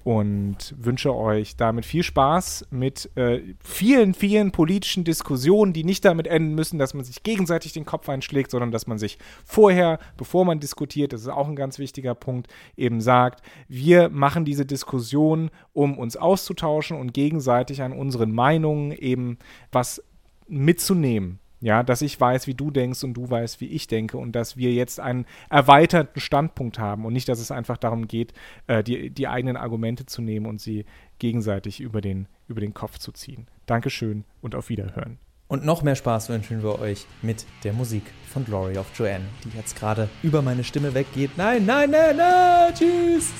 und 0.03 0.75
wünsche 0.77 1.15
euch 1.15 1.55
damit 1.55 1.83
viel 1.83 2.03
Spaß 2.03 2.67
mit 2.69 3.09
äh, 3.15 3.41
vielen, 3.59 4.13
vielen 4.13 4.51
politischen 4.51 5.03
Diskussionen, 5.03 5.73
die 5.73 5.83
nicht 5.83 6.05
damit 6.05 6.27
enden 6.27 6.53
müssen, 6.53 6.77
dass 6.77 6.93
man 6.93 7.03
sich 7.03 7.23
gegenseitig 7.23 7.73
den 7.73 7.85
Kopf 7.85 8.07
einschlägt, 8.07 8.51
sondern 8.51 8.71
dass 8.71 8.85
man 8.85 8.99
sich 8.99 9.17
vorher, 9.43 9.97
bevor 10.15 10.45
man 10.45 10.59
diskutiert, 10.59 11.11
das 11.11 11.21
ist 11.21 11.29
auch 11.29 11.47
ein 11.47 11.55
ganz 11.55 11.79
wichtiger 11.79 12.13
Punkt, 12.13 12.47
eben 12.77 13.01
sagt, 13.01 13.41
wir 13.67 14.09
machen 14.09 14.45
diese 14.45 14.67
Diskussion, 14.67 15.49
um 15.73 15.97
uns 15.97 16.17
auszutauschen 16.17 16.97
und 16.97 17.15
gegenseitig 17.15 17.81
an 17.81 17.91
unseren 17.91 18.31
Meinungen 18.31 18.91
eben 18.91 19.39
was 19.71 20.03
mitzunehmen. 20.47 21.39
Ja, 21.61 21.81
dass 21.81 22.01
ich 22.01 22.19
weiß, 22.19 22.47
wie 22.47 22.53
du 22.53 22.69
denkst 22.69 23.03
und 23.03 23.15
du 23.15 23.27
weißt, 23.29 23.59
wie 23.61 23.69
ich 23.69 23.87
denke 23.87 24.17
und 24.17 24.33
dass 24.33 24.55
wir 24.55 24.71
jetzt 24.73 24.99
einen 24.99 25.25
erweiterten 25.49 26.19
Standpunkt 26.19 26.77
haben 26.77 27.05
und 27.05 27.13
nicht, 27.13 27.27
dass 27.27 27.39
es 27.39 27.49
einfach 27.49 27.77
darum 27.77 28.07
geht, 28.07 28.33
äh, 28.67 28.83
die, 28.83 29.09
die 29.09 29.27
eigenen 29.27 29.57
Argumente 29.57 30.05
zu 30.05 30.21
nehmen 30.21 30.45
und 30.45 30.61
sie 30.61 30.85
gegenseitig 31.17 31.79
über 31.79 32.01
den, 32.01 32.27
über 32.47 32.61
den 32.61 32.73
Kopf 32.73 32.99
zu 32.99 33.11
ziehen. 33.13 33.47
Dankeschön 33.65 34.25
und 34.41 34.53
auf 34.53 34.69
Wiederhören. 34.69 35.17
Und 35.47 35.65
noch 35.65 35.81
mehr 35.81 35.95
Spaß 35.95 36.29
wünschen 36.29 36.61
wir 36.61 36.79
euch 36.79 37.05
mit 37.21 37.45
der 37.63 37.73
Musik 37.73 38.03
von 38.31 38.45
Glory 38.45 38.77
of 38.77 38.87
Joanne, 38.95 39.25
die 39.43 39.55
jetzt 39.55 39.75
gerade 39.75 40.09
über 40.23 40.41
meine 40.41 40.63
Stimme 40.63 40.93
weggeht. 40.93 41.31
Nein, 41.37 41.65
nein, 41.65 41.89
nein, 41.91 42.17
nein, 42.17 42.73
tschüss! 42.73 43.31